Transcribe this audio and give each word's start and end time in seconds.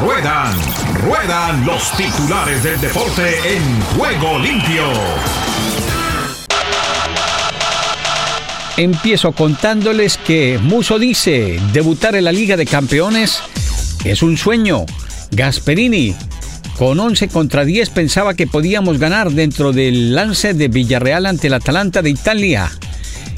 Ruedan, 0.00 0.54
ruedan 1.02 1.64
los 1.64 1.96
titulares 1.96 2.62
del 2.62 2.80
deporte 2.80 3.56
en 3.56 3.80
juego 3.96 4.38
limpio. 4.38 4.84
Empiezo 8.76 9.32
contándoles 9.32 10.18
que 10.18 10.58
Muso 10.62 10.98
dice, 10.98 11.58
debutar 11.72 12.14
en 12.14 12.24
la 12.24 12.32
Liga 12.32 12.56
de 12.58 12.66
Campeones 12.66 13.40
es 14.04 14.22
un 14.22 14.36
sueño. 14.36 14.84
Gasperini, 15.30 16.14
con 16.78 17.00
11 17.00 17.28
contra 17.28 17.64
10 17.64 17.88
pensaba 17.90 18.34
que 18.34 18.46
podíamos 18.46 18.98
ganar 18.98 19.30
dentro 19.32 19.72
del 19.72 20.14
lance 20.14 20.52
de 20.52 20.68
Villarreal 20.68 21.24
ante 21.24 21.46
el 21.46 21.54
Atalanta 21.54 22.02
de 22.02 22.10
Italia. 22.10 22.70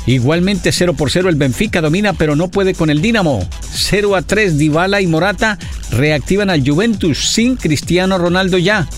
Igualmente 0.09 0.73
0 0.73 0.95
por 0.95 1.11
0 1.11 1.29
el 1.29 1.37
Benfica 1.37 1.83
domina 1.83 2.15
pero 2.15 2.35
no 2.35 2.49
puede 2.49 2.73
con 2.73 2.89
el 2.89 3.03
Dinamo. 3.03 3.47
0 3.75 4.17
a 4.17 4.23
3 4.23 4.57
Dybala 4.57 5.03
y 5.03 5.07
Morata 5.07 5.59
reactivan 5.91 6.49
al 6.49 6.67
Juventus 6.67 7.29
sin 7.29 7.57
Cristiano 7.57 8.17
Ronaldo 8.17 8.57
ya. 8.57 8.89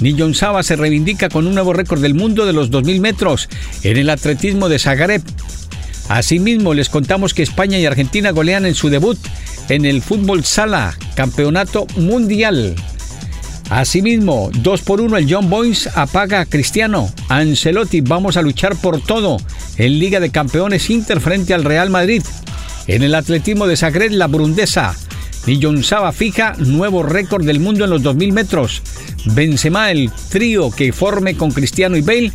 Nillon 0.00 0.34
Saba 0.34 0.62
se 0.62 0.76
reivindica 0.76 1.28
con 1.28 1.46
un 1.46 1.52
nuevo 1.52 1.74
récord 1.74 2.00
del 2.00 2.14
mundo 2.14 2.46
de 2.46 2.54
los 2.54 2.70
2000 2.70 2.98
metros 3.02 3.50
en 3.82 3.98
el 3.98 4.08
atletismo 4.08 4.70
de 4.70 4.78
Zagreb. 4.78 5.22
Asimismo, 6.08 6.72
les 6.72 6.88
contamos 6.88 7.34
que 7.34 7.42
España 7.42 7.78
y 7.78 7.84
Argentina 7.84 8.30
golean 8.30 8.64
en 8.64 8.74
su 8.74 8.88
debut 8.88 9.18
en 9.68 9.84
el 9.84 10.00
fútbol 10.00 10.44
sala, 10.44 10.96
campeonato 11.14 11.86
mundial. 11.96 12.74
Asimismo, 13.70 14.50
2 14.54 14.80
por 14.82 15.00
1 15.00 15.16
el 15.16 15.32
John 15.32 15.50
Boyce 15.50 15.90
apaga 15.94 16.40
a 16.40 16.46
Cristiano. 16.46 17.12
Ancelotti, 17.28 18.00
vamos 18.00 18.36
a 18.36 18.42
luchar 18.42 18.76
por 18.76 19.00
todo. 19.00 19.36
En 19.76 19.98
Liga 19.98 20.20
de 20.20 20.30
Campeones 20.30 20.88
Inter 20.88 21.20
frente 21.20 21.52
al 21.52 21.64
Real 21.64 21.90
Madrid. 21.90 22.22
En 22.86 23.02
el 23.02 23.14
atletismo 23.14 23.66
de 23.66 23.76
Zagreb, 23.76 24.12
la 24.12 24.26
burundesa. 24.26 24.96
Nillon 25.46 25.82
Saba 25.82 26.12
fija 26.12 26.54
nuevo 26.58 27.02
récord 27.02 27.44
del 27.44 27.60
mundo 27.60 27.84
en 27.84 27.90
los 27.90 28.02
2000 28.02 28.32
metros. 28.32 28.82
Benzema, 29.26 29.90
el 29.90 30.10
trío 30.30 30.70
que 30.70 30.92
forme 30.92 31.36
con 31.36 31.50
Cristiano 31.50 31.96
y 31.96 32.00
Bale, 32.00 32.32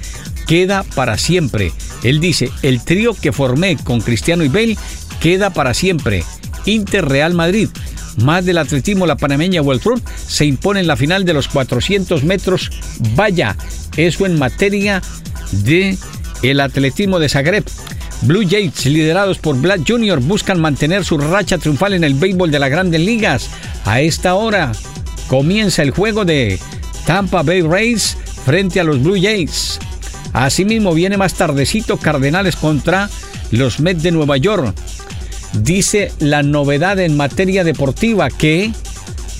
queda 0.48 0.84
para 0.96 1.18
siempre. 1.18 1.72
Él 2.04 2.20
dice, 2.20 2.52
el 2.62 2.84
trío 2.84 3.14
que 3.14 3.32
formé 3.32 3.78
con 3.78 4.02
Cristiano 4.02 4.44
y 4.44 4.50
Bale 4.50 4.78
queda 5.20 5.50
para 5.50 5.74
siempre. 5.74 6.24
Inter 6.66 7.06
Real 7.06 7.34
Madrid. 7.34 7.70
Más 8.18 8.46
del 8.46 8.58
atletismo, 8.58 9.06
la 9.06 9.16
panameña 9.16 9.62
Tour 9.82 10.02
se 10.28 10.46
impone 10.46 10.80
en 10.80 10.88
la 10.88 10.96
final 10.96 11.26
de 11.26 11.34
los 11.34 11.48
400 11.48 12.24
metros. 12.24 12.70
Vaya, 13.16 13.56
eso 13.98 14.26
en 14.26 14.38
materia 14.38 15.02
de 15.52 15.98
el 16.42 16.60
atletismo 16.60 17.20
de 17.20 17.30
Zagreb. 17.30 17.64
Blue 18.22 18.48
Jays, 18.48 18.86
liderados 18.86 19.38
por 19.38 19.60
Black 19.60 19.82
Jr., 19.86 20.20
buscan 20.20 20.62
mantener 20.62 21.04
su 21.04 21.18
racha 21.18 21.58
triunfal 21.58 21.94
en 21.94 22.04
el 22.04 22.14
béisbol 22.14 22.52
de 22.52 22.60
las 22.60 22.70
grandes 22.70 23.02
ligas. 23.02 23.50
A 23.86 24.00
esta 24.02 24.36
hora 24.36 24.72
comienza 25.28 25.82
el 25.82 25.92
juego 25.92 26.24
de 26.24 26.60
Tampa 27.06 27.44
Bay 27.44 27.62
Rays 27.62 28.16
frente 28.46 28.80
a 28.80 28.84
los 28.84 29.02
Blue 29.02 29.22
Jays. 29.22 29.80
Asimismo, 30.32 30.94
viene 30.94 31.18
más 31.18 31.34
tardecito 31.34 31.98
Cardenales 31.98 32.56
contra 32.56 33.10
los 33.52 33.80
Mets 33.80 34.04
de 34.04 34.12
Nueva 34.12 34.38
York. 34.38 34.74
Dice 35.54 36.12
la 36.20 36.44
novedad 36.44 37.00
en 37.00 37.16
materia 37.16 37.64
deportiva 37.64 38.30
que 38.30 38.72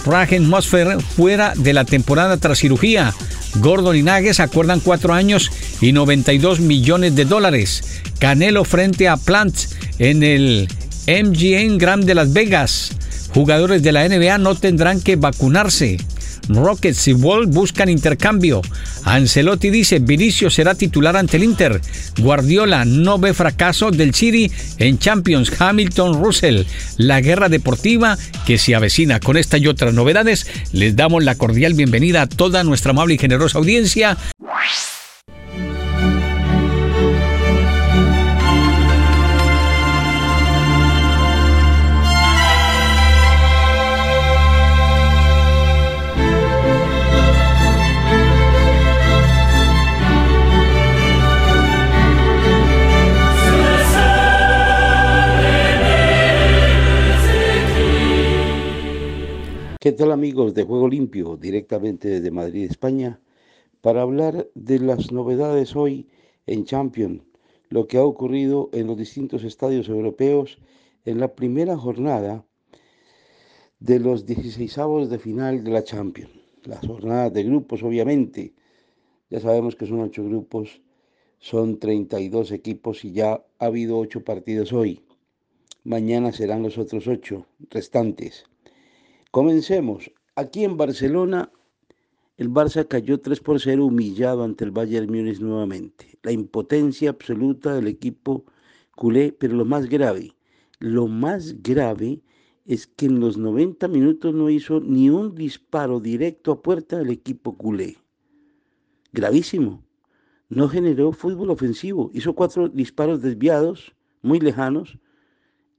Ragen 0.06 0.48
Mosfer 0.48 1.02
fuera 1.02 1.54
de 1.56 1.74
la 1.74 1.86
temporada 1.86 2.38
tras 2.38 2.60
cirugía. 2.60 3.14
Gordon 3.56 3.96
y 3.96 4.04
Nagues 4.04 4.40
acuerdan 4.40 4.80
cuatro 4.80 5.14
años 5.14 5.52
y 5.82 5.92
92 5.92 6.60
millones 6.60 7.16
de 7.16 7.26
dólares. 7.26 8.02
Canelo 8.20 8.64
frente 8.64 9.08
a 9.08 9.18
Plant 9.18 9.56
en 10.00 10.24
el 10.24 10.68
MGM 11.08 11.78
Grand 11.78 12.04
de 12.06 12.16
Las 12.16 12.34
Vegas. 12.34 12.92
Jugadores 13.34 13.82
de 13.84 13.92
la 13.92 14.08
NBA 14.08 14.38
no 14.38 14.56
tendrán 14.56 15.02
que 15.02 15.16
vacunarse. 15.16 15.98
Rockets 16.50 17.08
y 17.08 17.14
Wall 17.14 17.48
buscan 17.48 17.90
intercambio. 17.90 18.62
Ancelotti 19.04 19.70
dice 19.70 20.00
Vinicio 20.00 20.50
será 20.50 20.76
titular 20.76 21.16
ante 21.18 21.38
el 21.38 21.44
Inter. 21.44 21.82
Guardiola 22.20 22.86
no 22.86 23.18
ve 23.18 23.34
fracaso 23.34 23.92
del 23.92 24.14
City 24.14 24.52
en 24.78 25.00
Champions. 25.00 25.52
Hamilton 25.60 26.24
Russell. 26.24 26.64
La 26.98 27.22
guerra 27.22 27.50
deportiva 27.50 28.18
que 28.46 28.58
se 28.58 28.76
avecina. 28.76 29.20
Con 29.20 29.38
esta 29.38 29.58
y 29.58 29.68
otras 29.68 29.94
novedades, 29.94 30.48
les 30.72 30.96
damos 30.96 31.24
la 31.24 31.36
cordial 31.36 31.74
bienvenida 31.74 32.24
a 32.24 32.28
toda 32.28 32.64
nuestra 32.64 32.92
amable 32.92 33.16
y 33.16 33.18
generosa 33.18 33.58
audiencia. 33.58 34.18
¿Qué 59.84 59.92
tal 59.92 60.14
amigos 60.14 60.54
de 60.54 60.64
Juego 60.64 60.88
Limpio, 60.88 61.36
directamente 61.36 62.08
desde 62.08 62.32
Madrid, 62.32 62.72
España, 62.72 63.20
para 63.82 64.02
hablar 64.02 64.48
de 64.56 64.80
las 64.80 65.12
novedades 65.12 65.76
hoy 65.76 66.08
en 66.48 66.64
Champions, 66.64 67.22
lo 67.68 67.86
que 67.86 67.98
ha 67.98 68.06
ocurrido 68.06 68.70
en 68.72 68.88
los 68.88 68.98
distintos 68.98 69.44
estadios 69.44 69.90
europeos 69.90 70.58
en 71.04 71.20
la 71.20 71.36
primera 71.36 71.78
jornada 71.78 72.46
de 73.82 74.00
los 74.00 74.26
16 74.26 75.10
de 75.10 75.20
final 75.20 75.66
de 75.66 75.72
la 75.72 75.84
Champions. 75.84 76.32
Las 76.64 76.88
jornadas 76.88 77.34
de 77.34 77.44
grupos, 77.44 77.84
obviamente, 77.84 78.54
ya 79.30 79.42
sabemos 79.42 79.76
que 79.76 79.86
son 79.86 80.00
ocho 80.00 80.24
grupos, 80.24 80.82
son 81.40 81.78
32 81.78 82.54
equipos 82.54 83.04
y 83.04 83.12
ya 83.12 83.46
ha 83.60 83.66
habido 83.66 84.00
ocho 84.00 84.24
partidos 84.24 84.72
hoy. 84.72 85.02
Mañana 85.84 86.32
serán 86.32 86.64
los 86.64 86.78
otros 86.78 87.06
ocho 87.06 87.48
restantes. 87.70 88.46
Comencemos. 89.34 90.12
Aquí 90.36 90.64
en 90.64 90.78
Barcelona, 90.78 91.52
el 92.38 92.52
Barça 92.52 92.88
cayó 92.88 93.20
3 93.20 93.40
por 93.40 93.60
0 93.60 93.84
humillado 93.84 94.44
ante 94.44 94.64
el 94.64 94.70
Bayern 94.70 95.08
Múnich 95.08 95.40
nuevamente. 95.40 96.20
La 96.22 96.32
impotencia 96.32 97.10
absoluta 97.10 97.74
del 97.74 97.88
equipo 97.88 98.46
culé, 98.96 99.32
pero 99.32 99.56
lo 99.56 99.66
más 99.66 99.90
grave, 99.90 100.36
lo 100.78 101.08
más 101.08 101.64
grave 101.64 102.22
es 102.68 102.86
que 102.86 103.08
en 103.08 103.20
los 103.22 103.36
90 103.40 103.88
minutos 103.88 104.36
no 104.36 104.52
hizo 104.52 104.80
ni 104.82 105.10
un 105.10 105.34
disparo 105.34 106.00
directo 106.00 106.52
a 106.52 106.62
puerta 106.62 107.00
del 107.00 107.10
equipo 107.10 107.58
culé. 107.58 107.98
Gravísimo. 109.14 109.84
No 110.50 110.70
generó 110.70 111.12
fútbol 111.12 111.50
ofensivo. 111.50 112.12
Hizo 112.14 112.36
cuatro 112.36 112.70
disparos 112.70 113.24
desviados, 113.24 113.96
muy 114.22 114.40
lejanos, 114.40 115.00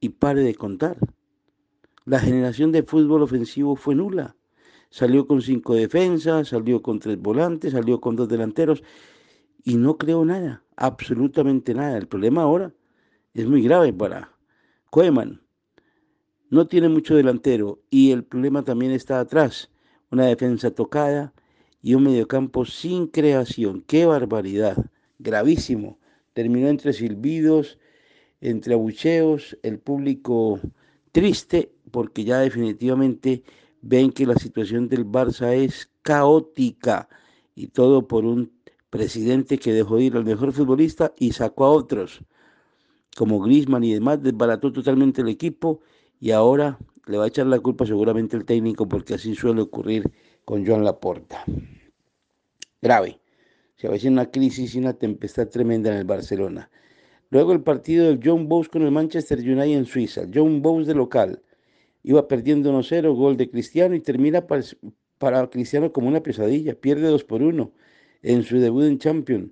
y 0.00 0.08
pare 0.08 0.42
de 0.42 0.56
contar. 0.56 0.98
La 2.06 2.20
generación 2.20 2.70
de 2.70 2.82
fútbol 2.82 3.22
ofensivo 3.22 3.76
fue 3.76 3.94
nula. 3.94 4.36
Salió 4.90 5.26
con 5.26 5.40
cinco 5.40 5.74
defensas, 5.74 6.48
salió 6.48 6.82
con 6.82 6.98
tres 6.98 7.18
volantes, 7.18 7.72
salió 7.72 7.98
con 7.98 8.14
dos 8.14 8.28
delanteros 8.28 8.82
y 9.64 9.76
no 9.76 9.96
creó 9.96 10.22
nada, 10.26 10.62
absolutamente 10.76 11.72
nada. 11.72 11.96
El 11.96 12.06
problema 12.06 12.42
ahora 12.42 12.74
es 13.32 13.46
muy 13.46 13.62
grave 13.62 13.94
para 13.94 14.36
Koeman. 14.90 15.40
No 16.50 16.66
tiene 16.66 16.90
mucho 16.90 17.16
delantero 17.16 17.80
y 17.88 18.10
el 18.10 18.22
problema 18.22 18.62
también 18.62 18.92
está 18.92 19.18
atrás. 19.18 19.70
Una 20.10 20.26
defensa 20.26 20.70
tocada 20.70 21.32
y 21.80 21.94
un 21.94 22.02
mediocampo 22.02 22.66
sin 22.66 23.06
creación. 23.06 23.82
¡Qué 23.86 24.04
barbaridad! 24.04 24.76
Gravísimo. 25.18 25.98
Terminó 26.34 26.68
entre 26.68 26.92
silbidos, 26.92 27.78
entre 28.42 28.74
abucheos, 28.74 29.56
el 29.62 29.78
público 29.78 30.60
triste 31.10 31.73
porque 31.94 32.24
ya 32.24 32.40
definitivamente 32.40 33.44
ven 33.80 34.10
que 34.10 34.26
la 34.26 34.34
situación 34.34 34.88
del 34.88 35.06
Barça 35.06 35.54
es 35.54 35.88
caótica 36.02 37.08
y 37.54 37.68
todo 37.68 38.08
por 38.08 38.24
un 38.24 38.50
presidente 38.90 39.58
que 39.58 39.72
dejó 39.72 40.00
ir 40.00 40.16
al 40.16 40.24
mejor 40.24 40.52
futbolista 40.52 41.12
y 41.16 41.30
sacó 41.30 41.66
a 41.66 41.70
otros, 41.70 42.24
como 43.16 43.38
Griezmann 43.38 43.84
y 43.84 43.94
demás, 43.94 44.20
desbarató 44.20 44.72
totalmente 44.72 45.22
el 45.22 45.28
equipo 45.28 45.82
y 46.18 46.32
ahora 46.32 46.80
le 47.06 47.16
va 47.16 47.26
a 47.26 47.28
echar 47.28 47.46
la 47.46 47.60
culpa 47.60 47.86
seguramente 47.86 48.36
el 48.36 48.44
técnico 48.44 48.88
porque 48.88 49.14
así 49.14 49.36
suele 49.36 49.62
ocurrir 49.62 50.10
con 50.44 50.66
Joan 50.66 50.82
Laporta. 50.82 51.44
Grave. 52.82 53.20
Se 53.76 53.86
avecina 53.86 54.22
una 54.22 54.30
crisis 54.32 54.74
y 54.74 54.78
una 54.80 54.94
tempestad 54.94 55.46
tremenda 55.46 55.92
en 55.92 55.98
el 55.98 56.04
Barcelona. 56.04 56.68
Luego 57.30 57.52
el 57.52 57.62
partido 57.62 58.06
del 58.06 58.18
John 58.20 58.48
Bowes 58.48 58.68
con 58.68 58.82
el 58.82 58.90
Manchester 58.90 59.38
United 59.38 59.78
en 59.78 59.86
Suiza. 59.86 60.22
John 60.34 60.60
Bowes 60.60 60.88
de 60.88 60.94
local 60.94 61.40
iba 62.04 62.28
perdiendo 62.28 62.70
1-0, 62.70 63.14
gol 63.14 63.36
de 63.36 63.50
Cristiano 63.50 63.94
y 63.96 64.00
termina 64.00 64.46
para, 64.46 65.48
Cristiano 65.48 65.92
como 65.92 66.06
una 66.06 66.22
pesadilla, 66.22 66.74
pierde 66.74 67.08
2 67.08 67.24
por 67.24 67.42
1 67.42 67.72
en 68.22 68.42
su 68.44 68.58
debut 68.58 68.84
en 68.84 68.98
Champions, 68.98 69.50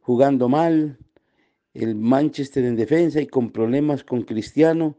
jugando 0.00 0.48
mal, 0.48 0.98
el 1.74 1.94
Manchester 1.94 2.64
en 2.64 2.76
defensa 2.76 3.20
y 3.20 3.26
con 3.26 3.50
problemas 3.50 4.04
con 4.04 4.22
Cristiano, 4.22 4.98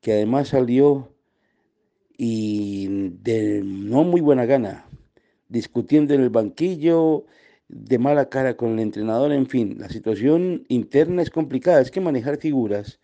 que 0.00 0.12
además 0.12 0.48
salió 0.48 1.12
y 2.16 3.10
de 3.22 3.62
no 3.64 4.04
muy 4.04 4.20
buena 4.20 4.44
gana, 4.44 4.86
discutiendo 5.48 6.14
en 6.14 6.20
el 6.20 6.30
banquillo, 6.30 7.24
de 7.68 7.98
mala 7.98 8.28
cara 8.28 8.56
con 8.56 8.72
el 8.72 8.80
entrenador, 8.80 9.32
en 9.32 9.46
fin, 9.46 9.76
la 9.78 9.88
situación 9.88 10.64
interna 10.68 11.22
es 11.22 11.30
complicada, 11.30 11.80
es 11.80 11.90
que 11.90 12.00
manejar 12.00 12.38
figuras 12.38 12.98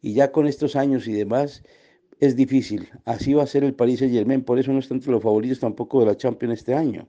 y 0.00 0.14
ya 0.14 0.32
con 0.32 0.46
estos 0.46 0.76
años 0.76 1.06
y 1.08 1.12
demás 1.12 1.62
es 2.20 2.36
difícil. 2.36 2.88
Así 3.04 3.34
va 3.34 3.42
a 3.42 3.46
ser 3.46 3.64
el 3.64 3.74
Paris 3.74 4.00
Saint 4.00 4.14
Germain, 4.14 4.42
por 4.42 4.58
eso 4.58 4.72
no 4.72 4.78
están 4.78 4.98
entre 4.98 5.12
los 5.12 5.22
favoritos 5.22 5.60
tampoco 5.60 6.00
de 6.00 6.06
la 6.06 6.16
Champions 6.16 6.58
este 6.58 6.74
año. 6.74 7.08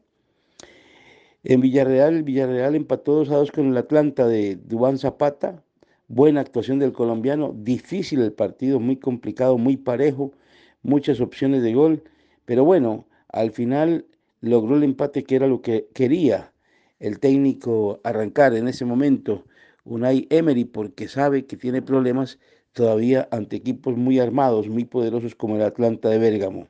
En 1.44 1.62
Villarreal, 1.62 2.24
Villarreal 2.24 2.76
empató 2.76 3.16
2 3.16 3.30
a 3.32 3.38
2 3.38 3.52
con 3.52 3.68
el 3.68 3.78
Atlanta 3.78 4.28
de 4.28 4.56
Dubán 4.56 4.98
Zapata. 4.98 5.64
Buena 6.08 6.42
actuación 6.42 6.80
del 6.80 6.92
colombiano, 6.92 7.54
difícil 7.56 8.22
el 8.22 8.34
partido, 8.34 8.80
muy 8.80 8.98
complicado, 8.98 9.58
muy 9.58 9.78
parejo, 9.78 10.34
muchas 10.82 11.22
opciones 11.22 11.62
de 11.62 11.74
gol, 11.74 12.04
pero 12.46 12.66
bueno, 12.66 13.08
al 13.28 13.52
final 13.52 14.06
logró 14.42 14.76
el 14.76 14.84
empate 14.84 15.24
que 15.24 15.36
era 15.36 15.48
lo 15.48 15.62
que 15.62 15.88
quería 15.94 16.52
el 17.00 17.20
técnico 17.20 18.02
arrancar 18.04 18.54
en 18.56 18.68
ese 18.68 18.86
momento, 18.86 19.46
Unai 19.86 20.28
Emery, 20.30 20.66
porque 20.66 21.08
sabe 21.08 21.46
que 21.46 21.58
tiene 21.58 21.82
problemas 21.82 22.40
todavía 22.74 23.28
ante 23.32 23.56
equipos 23.58 23.98
muy 23.98 24.20
armados, 24.20 24.68
muy 24.70 24.86
poderosos 24.86 25.36
como 25.36 25.56
el 25.56 25.64
Atlanta 25.64 26.10
de 26.10 26.18
Bérgamo. 26.18 26.68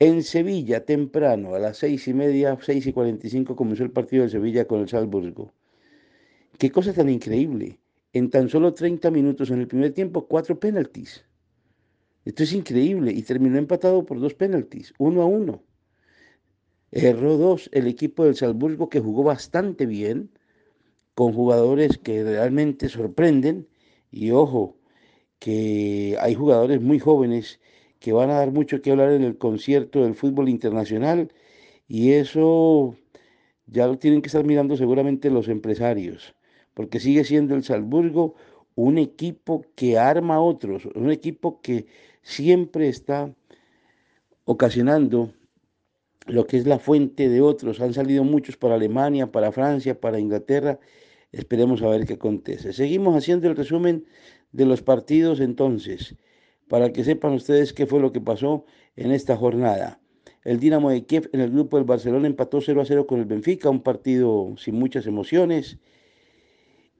En 0.00 0.22
Sevilla, 0.22 0.84
temprano, 0.84 1.54
a 1.54 1.58
las 1.58 1.78
seis 1.78 2.08
y 2.08 2.14
media, 2.14 2.58
seis 2.60 2.86
y 2.86 2.92
cuarenta 2.92 3.26
y 3.26 3.30
cinco, 3.30 3.54
comenzó 3.54 3.84
el 3.84 3.90
partido 3.90 4.24
de 4.24 4.30
Sevilla 4.30 4.66
con 4.66 4.80
el 4.80 4.88
Salzburgo. 4.88 5.52
Qué 6.58 6.70
cosa 6.70 6.92
tan 6.92 7.08
increíble. 7.08 7.78
En 8.12 8.30
tan 8.30 8.48
solo 8.48 8.74
30 8.74 9.10
minutos 9.10 9.50
en 9.50 9.60
el 9.60 9.66
primer 9.66 9.92
tiempo, 9.92 10.26
cuatro 10.26 10.58
penaltis. 10.58 11.24
Esto 12.24 12.42
es 12.42 12.52
increíble. 12.52 13.12
Y 13.12 13.22
terminó 13.22 13.58
empatado 13.58 14.04
por 14.04 14.20
dos 14.20 14.34
penaltis, 14.34 14.94
uno 14.98 15.22
a 15.22 15.26
uno. 15.26 15.62
Erró 16.90 17.36
dos 17.36 17.68
el 17.72 17.86
equipo 17.88 18.24
del 18.24 18.36
Salzburgo 18.36 18.88
que 18.88 19.00
jugó 19.00 19.24
bastante 19.24 19.86
bien, 19.86 20.30
con 21.14 21.32
jugadores 21.32 21.98
que 21.98 22.22
realmente 22.22 22.88
sorprenden. 22.88 23.68
Y 24.10 24.30
ojo, 24.30 24.76
que 25.44 26.16
hay 26.22 26.34
jugadores 26.34 26.80
muy 26.80 26.98
jóvenes 26.98 27.60
que 27.98 28.14
van 28.14 28.30
a 28.30 28.38
dar 28.38 28.50
mucho 28.50 28.80
que 28.80 28.92
hablar 28.92 29.12
en 29.12 29.22
el 29.22 29.36
concierto 29.36 30.02
del 30.02 30.14
fútbol 30.14 30.48
internacional 30.48 31.30
y 31.86 32.12
eso 32.12 32.96
ya 33.66 33.86
lo 33.86 33.98
tienen 33.98 34.22
que 34.22 34.28
estar 34.28 34.42
mirando 34.42 34.74
seguramente 34.78 35.28
los 35.28 35.48
empresarios, 35.48 36.34
porque 36.72 36.98
sigue 36.98 37.24
siendo 37.24 37.54
el 37.54 37.62
Salzburgo 37.62 38.36
un 38.74 38.96
equipo 38.96 39.66
que 39.74 39.98
arma 39.98 40.36
a 40.36 40.40
otros, 40.40 40.86
un 40.94 41.10
equipo 41.10 41.60
que 41.60 41.88
siempre 42.22 42.88
está 42.88 43.30
ocasionando 44.46 45.34
lo 46.26 46.46
que 46.46 46.56
es 46.56 46.66
la 46.66 46.78
fuente 46.78 47.28
de 47.28 47.42
otros. 47.42 47.82
Han 47.82 47.92
salido 47.92 48.24
muchos 48.24 48.56
para 48.56 48.76
Alemania, 48.76 49.30
para 49.30 49.52
Francia, 49.52 50.00
para 50.00 50.18
Inglaterra. 50.18 50.78
Esperemos 51.34 51.82
a 51.82 51.88
ver 51.88 52.06
qué 52.06 52.14
acontece. 52.14 52.72
Seguimos 52.72 53.16
haciendo 53.16 53.48
el 53.48 53.56
resumen 53.56 54.04
de 54.52 54.66
los 54.66 54.82
partidos 54.82 55.40
entonces 55.40 56.14
para 56.68 56.92
que 56.92 57.02
sepan 57.02 57.32
ustedes 57.32 57.72
qué 57.72 57.86
fue 57.86 58.00
lo 58.00 58.12
que 58.12 58.20
pasó 58.20 58.64
en 58.96 59.10
esta 59.10 59.36
jornada. 59.36 60.00
El 60.44 60.60
Dinamo 60.60 60.90
de 60.90 61.04
Kiev 61.04 61.30
en 61.32 61.40
el 61.40 61.50
grupo 61.50 61.76
del 61.76 61.86
Barcelona 61.86 62.28
empató 62.28 62.60
0 62.60 62.80
a 62.80 62.84
0 62.84 63.06
con 63.06 63.18
el 63.18 63.24
Benfica, 63.24 63.68
un 63.68 63.82
partido 63.82 64.54
sin 64.58 64.76
muchas 64.76 65.06
emociones. 65.06 65.78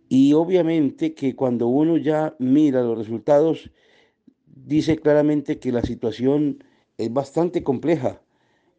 Y 0.08 0.32
obviamente 0.32 1.14
que 1.14 1.36
cuando 1.36 1.68
uno 1.68 1.96
ya 1.96 2.34
mira 2.38 2.82
los 2.82 2.98
resultados, 2.98 3.70
dice 4.46 4.98
claramente 4.98 5.58
que 5.60 5.70
la 5.70 5.82
situación 5.82 6.64
es 6.98 7.12
bastante 7.12 7.62
compleja 7.62 8.20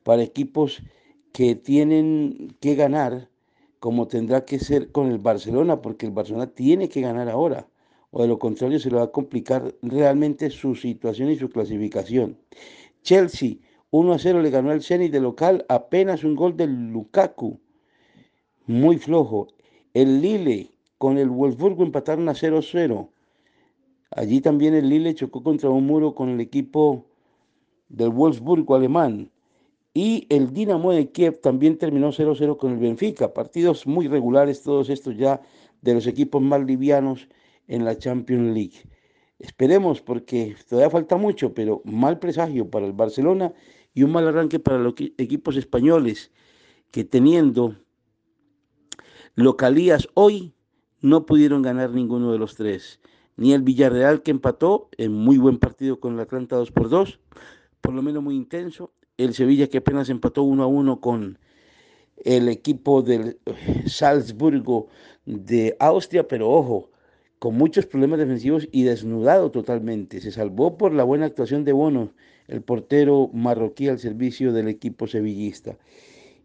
para 0.04 0.24
equipos 0.24 0.84
que 1.32 1.56
tienen 1.56 2.56
que 2.60 2.76
ganar, 2.76 3.30
como 3.86 4.08
tendrá 4.08 4.46
que 4.46 4.58
ser 4.58 4.92
con 4.92 5.12
el 5.12 5.20
Barcelona, 5.20 5.80
porque 5.80 6.08
el 6.08 6.12
Barcelona 6.12 6.48
tiene 6.48 6.90
que 6.90 7.02
ganar 7.02 7.30
ahora 7.30 7.68
o 8.10 8.24
de 8.24 8.28
lo 8.28 8.40
contrario 8.40 8.80
se 8.80 8.90
le 8.90 8.96
va 8.96 9.04
a 9.04 9.12
complicar 9.12 9.76
realmente 9.84 10.50
su 10.50 10.74
situación 10.74 11.30
y 11.30 11.36
su 11.36 11.50
clasificación. 11.50 12.36
Chelsea 13.04 13.58
1 13.92 14.12
a 14.12 14.18
0 14.18 14.42
le 14.42 14.50
ganó 14.50 14.72
al 14.72 14.82
Zenit 14.82 15.12
de 15.12 15.20
local, 15.20 15.68
apenas 15.70 16.24
un 16.24 16.36
gol 16.36 16.58
del 16.58 16.94
Lukaku, 16.94 17.60
muy 18.66 18.98
flojo. 18.98 19.50
El 19.94 20.20
Lille 20.20 20.72
con 20.98 21.20
el 21.20 21.30
Wolfsburgo 21.30 21.84
empataron 21.84 22.28
a 22.28 22.34
0 22.34 22.62
0. 22.64 23.08
Allí 24.10 24.42
también 24.42 24.74
el 24.74 24.90
Lille 24.90 25.14
chocó 25.14 25.44
contra 25.44 25.70
un 25.70 25.86
muro 25.86 26.16
con 26.16 26.30
el 26.30 26.40
equipo 26.40 27.06
del 27.90 28.10
Wolfsburgo 28.10 28.74
alemán. 28.74 29.30
Y 29.98 30.28
el 30.30 30.52
Dinamo 30.52 30.92
de 30.92 31.10
Kiev 31.10 31.40
también 31.40 31.78
terminó 31.78 32.12
0-0 32.12 32.58
con 32.58 32.74
el 32.74 32.80
Benfica. 32.80 33.34
Partidos 33.34 33.88
muy 33.88 34.10
regulares 34.10 34.62
todos 34.62 34.90
estos 34.90 35.16
ya 35.16 35.42
de 35.82 35.94
los 35.94 36.06
equipos 36.06 36.42
más 36.42 36.66
livianos 36.66 37.30
en 37.70 37.86
la 37.86 37.98
Champions 37.98 38.54
League. 38.54 38.84
Esperemos 39.40 40.02
porque 40.02 40.58
todavía 40.68 40.90
falta 40.90 41.16
mucho, 41.16 41.54
pero 41.54 41.82
mal 41.86 42.20
presagio 42.20 42.70
para 42.70 42.86
el 42.86 42.92
Barcelona 42.92 43.54
y 43.94 44.04
un 44.04 44.12
mal 44.12 44.28
arranque 44.28 44.60
para 44.60 44.80
los 44.80 44.96
equipos 45.18 45.56
españoles 45.56 46.30
que 46.92 47.06
teniendo 47.06 47.78
localías 49.36 50.10
hoy 50.14 50.54
no 51.00 51.26
pudieron 51.26 51.62
ganar 51.62 51.92
ninguno 51.92 52.34
de 52.34 52.38
los 52.38 52.56
tres. 52.56 53.00
Ni 53.38 53.54
el 53.54 53.62
Villarreal 53.62 54.24
que 54.24 54.32
empató 54.32 54.90
en 54.98 55.14
muy 55.14 55.38
buen 55.38 55.58
partido 55.58 56.02
con 56.02 56.16
el 56.16 56.20
Atlanta 56.20 56.58
2 56.58 56.72
por 56.72 56.90
2, 56.90 57.22
por 57.80 57.94
lo 57.94 58.02
menos 58.02 58.22
muy 58.22 58.36
intenso. 58.36 58.92
El 59.18 59.34
Sevilla 59.34 59.68
que 59.68 59.78
apenas 59.78 60.10
empató 60.10 60.44
1 60.44 60.64
a 60.64 60.68
1 60.68 61.00
con 61.00 61.40
el 62.24 62.50
equipo 62.50 63.02
del 63.02 63.40
Salzburgo 63.86 64.88
de 65.26 65.76
Austria, 65.80 66.28
pero 66.28 66.50
ojo, 66.50 66.90
con 67.40 67.56
muchos 67.56 67.86
problemas 67.86 68.20
defensivos 68.20 68.68
y 68.72 68.84
desnudado 68.84 69.52
totalmente. 69.52 70.20
Se 70.20 70.32
salvó 70.32 70.78
por 70.78 70.94
la 70.94 71.04
buena 71.04 71.28
actuación 71.28 71.64
de 71.64 71.74
Bono, 71.74 72.14
el 72.48 72.62
portero 72.62 73.30
marroquí 73.34 73.88
al 73.88 74.00
servicio 74.00 74.52
del 74.52 74.68
equipo 74.68 75.08
sevillista. 75.08 75.78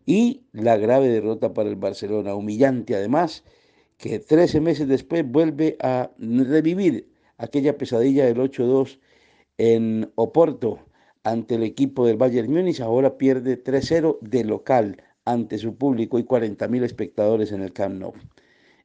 Y 0.06 0.42
la 0.52 0.76
grave 0.76 1.08
derrota 1.08 1.52
para 1.54 1.68
el 1.68 1.76
Barcelona, 1.76 2.34
humillante 2.34 2.94
además, 2.94 3.44
que 3.98 4.18
13 4.18 4.60
meses 4.60 4.88
después 4.88 5.24
vuelve 5.26 5.76
a 5.80 6.10
revivir 6.18 7.08
aquella 7.36 7.76
pesadilla 7.76 8.24
del 8.26 8.38
8-2 8.38 8.98
en 9.58 10.10
Oporto 10.14 10.80
ante 11.24 11.56
el 11.56 11.62
equipo 11.62 12.06
del 12.06 12.16
Bayern 12.16 12.52
Múnich. 12.52 12.80
Ahora 12.80 13.18
pierde 13.18 13.62
3-0 13.62 14.18
de 14.20 14.44
local 14.44 15.02
ante 15.24 15.58
su 15.58 15.76
público 15.76 16.18
y 16.18 16.24
40.000 16.24 16.84
espectadores 16.84 17.52
en 17.52 17.62
el 17.62 17.72
Camp 17.72 17.96
Nou. 18.00 18.12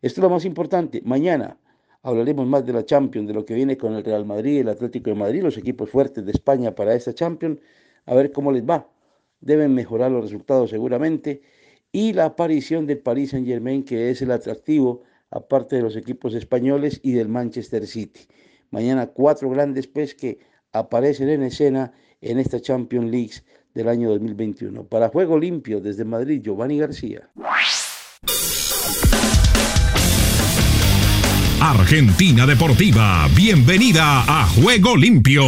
Esto 0.02 0.22
es 0.22 0.24
lo 0.24 0.30
más 0.30 0.46
importante. 0.46 1.02
Mañana 1.04 1.58
Hablaremos 2.06 2.46
más 2.46 2.64
de 2.64 2.72
la 2.72 2.86
Champions, 2.86 3.28
de 3.28 3.34
lo 3.34 3.46
que 3.46 3.56
viene 3.56 3.78
con 3.78 3.96
el 3.96 4.04
Real 4.04 4.26
Madrid, 4.26 4.60
el 4.60 4.70
Atlético 4.70 5.10
de 5.10 5.16
Madrid, 5.16 5.42
los 5.42 5.58
equipos 5.58 5.90
fuertes 5.90 6.24
de 6.24 6.34
España 6.34 6.76
para 6.76 6.94
esta 6.94 7.16
Champions, 7.16 7.60
a 8.06 8.14
ver 8.14 8.32
cómo 8.32 8.52
les 8.52 8.64
va. 8.64 8.88
Deben 9.42 9.74
mejorar 9.74 10.12
los 10.12 10.24
resultados 10.24 10.70
seguramente. 10.70 11.42
Y 11.92 12.14
la 12.14 12.26
aparición 12.26 12.86
del 12.86 13.00
Paris 13.00 13.32
Saint 13.32 13.48
Germain, 13.48 13.84
que 13.84 14.12
es 14.12 14.22
el 14.22 14.30
atractivo, 14.30 15.02
aparte 15.32 15.78
de 15.78 15.82
los 15.82 15.96
equipos 15.96 16.36
españoles 16.36 17.00
y 17.02 17.14
del 17.14 17.28
Manchester 17.28 17.88
City. 17.88 18.28
Mañana 18.70 19.08
cuatro 19.08 19.50
grandes 19.50 19.88
pues 19.88 20.14
que 20.14 20.38
aparecen 20.74 21.30
en 21.30 21.42
escena 21.42 21.92
en 22.22 22.40
esta 22.40 22.62
Champions 22.62 23.12
League 23.12 23.34
del 23.74 23.90
año 23.90 24.10
2021. 24.10 24.84
Para 24.86 25.10
Juego 25.10 25.38
Limpio 25.38 25.80
desde 25.82 26.06
Madrid, 26.06 26.42
Giovanni 26.44 26.80
García. 26.80 27.30
Argentina 31.62 32.46
Deportiva, 32.46 33.28
bienvenida 33.36 34.24
a 34.28 34.48
Juego 34.48 34.96
Limpio. 34.96 35.44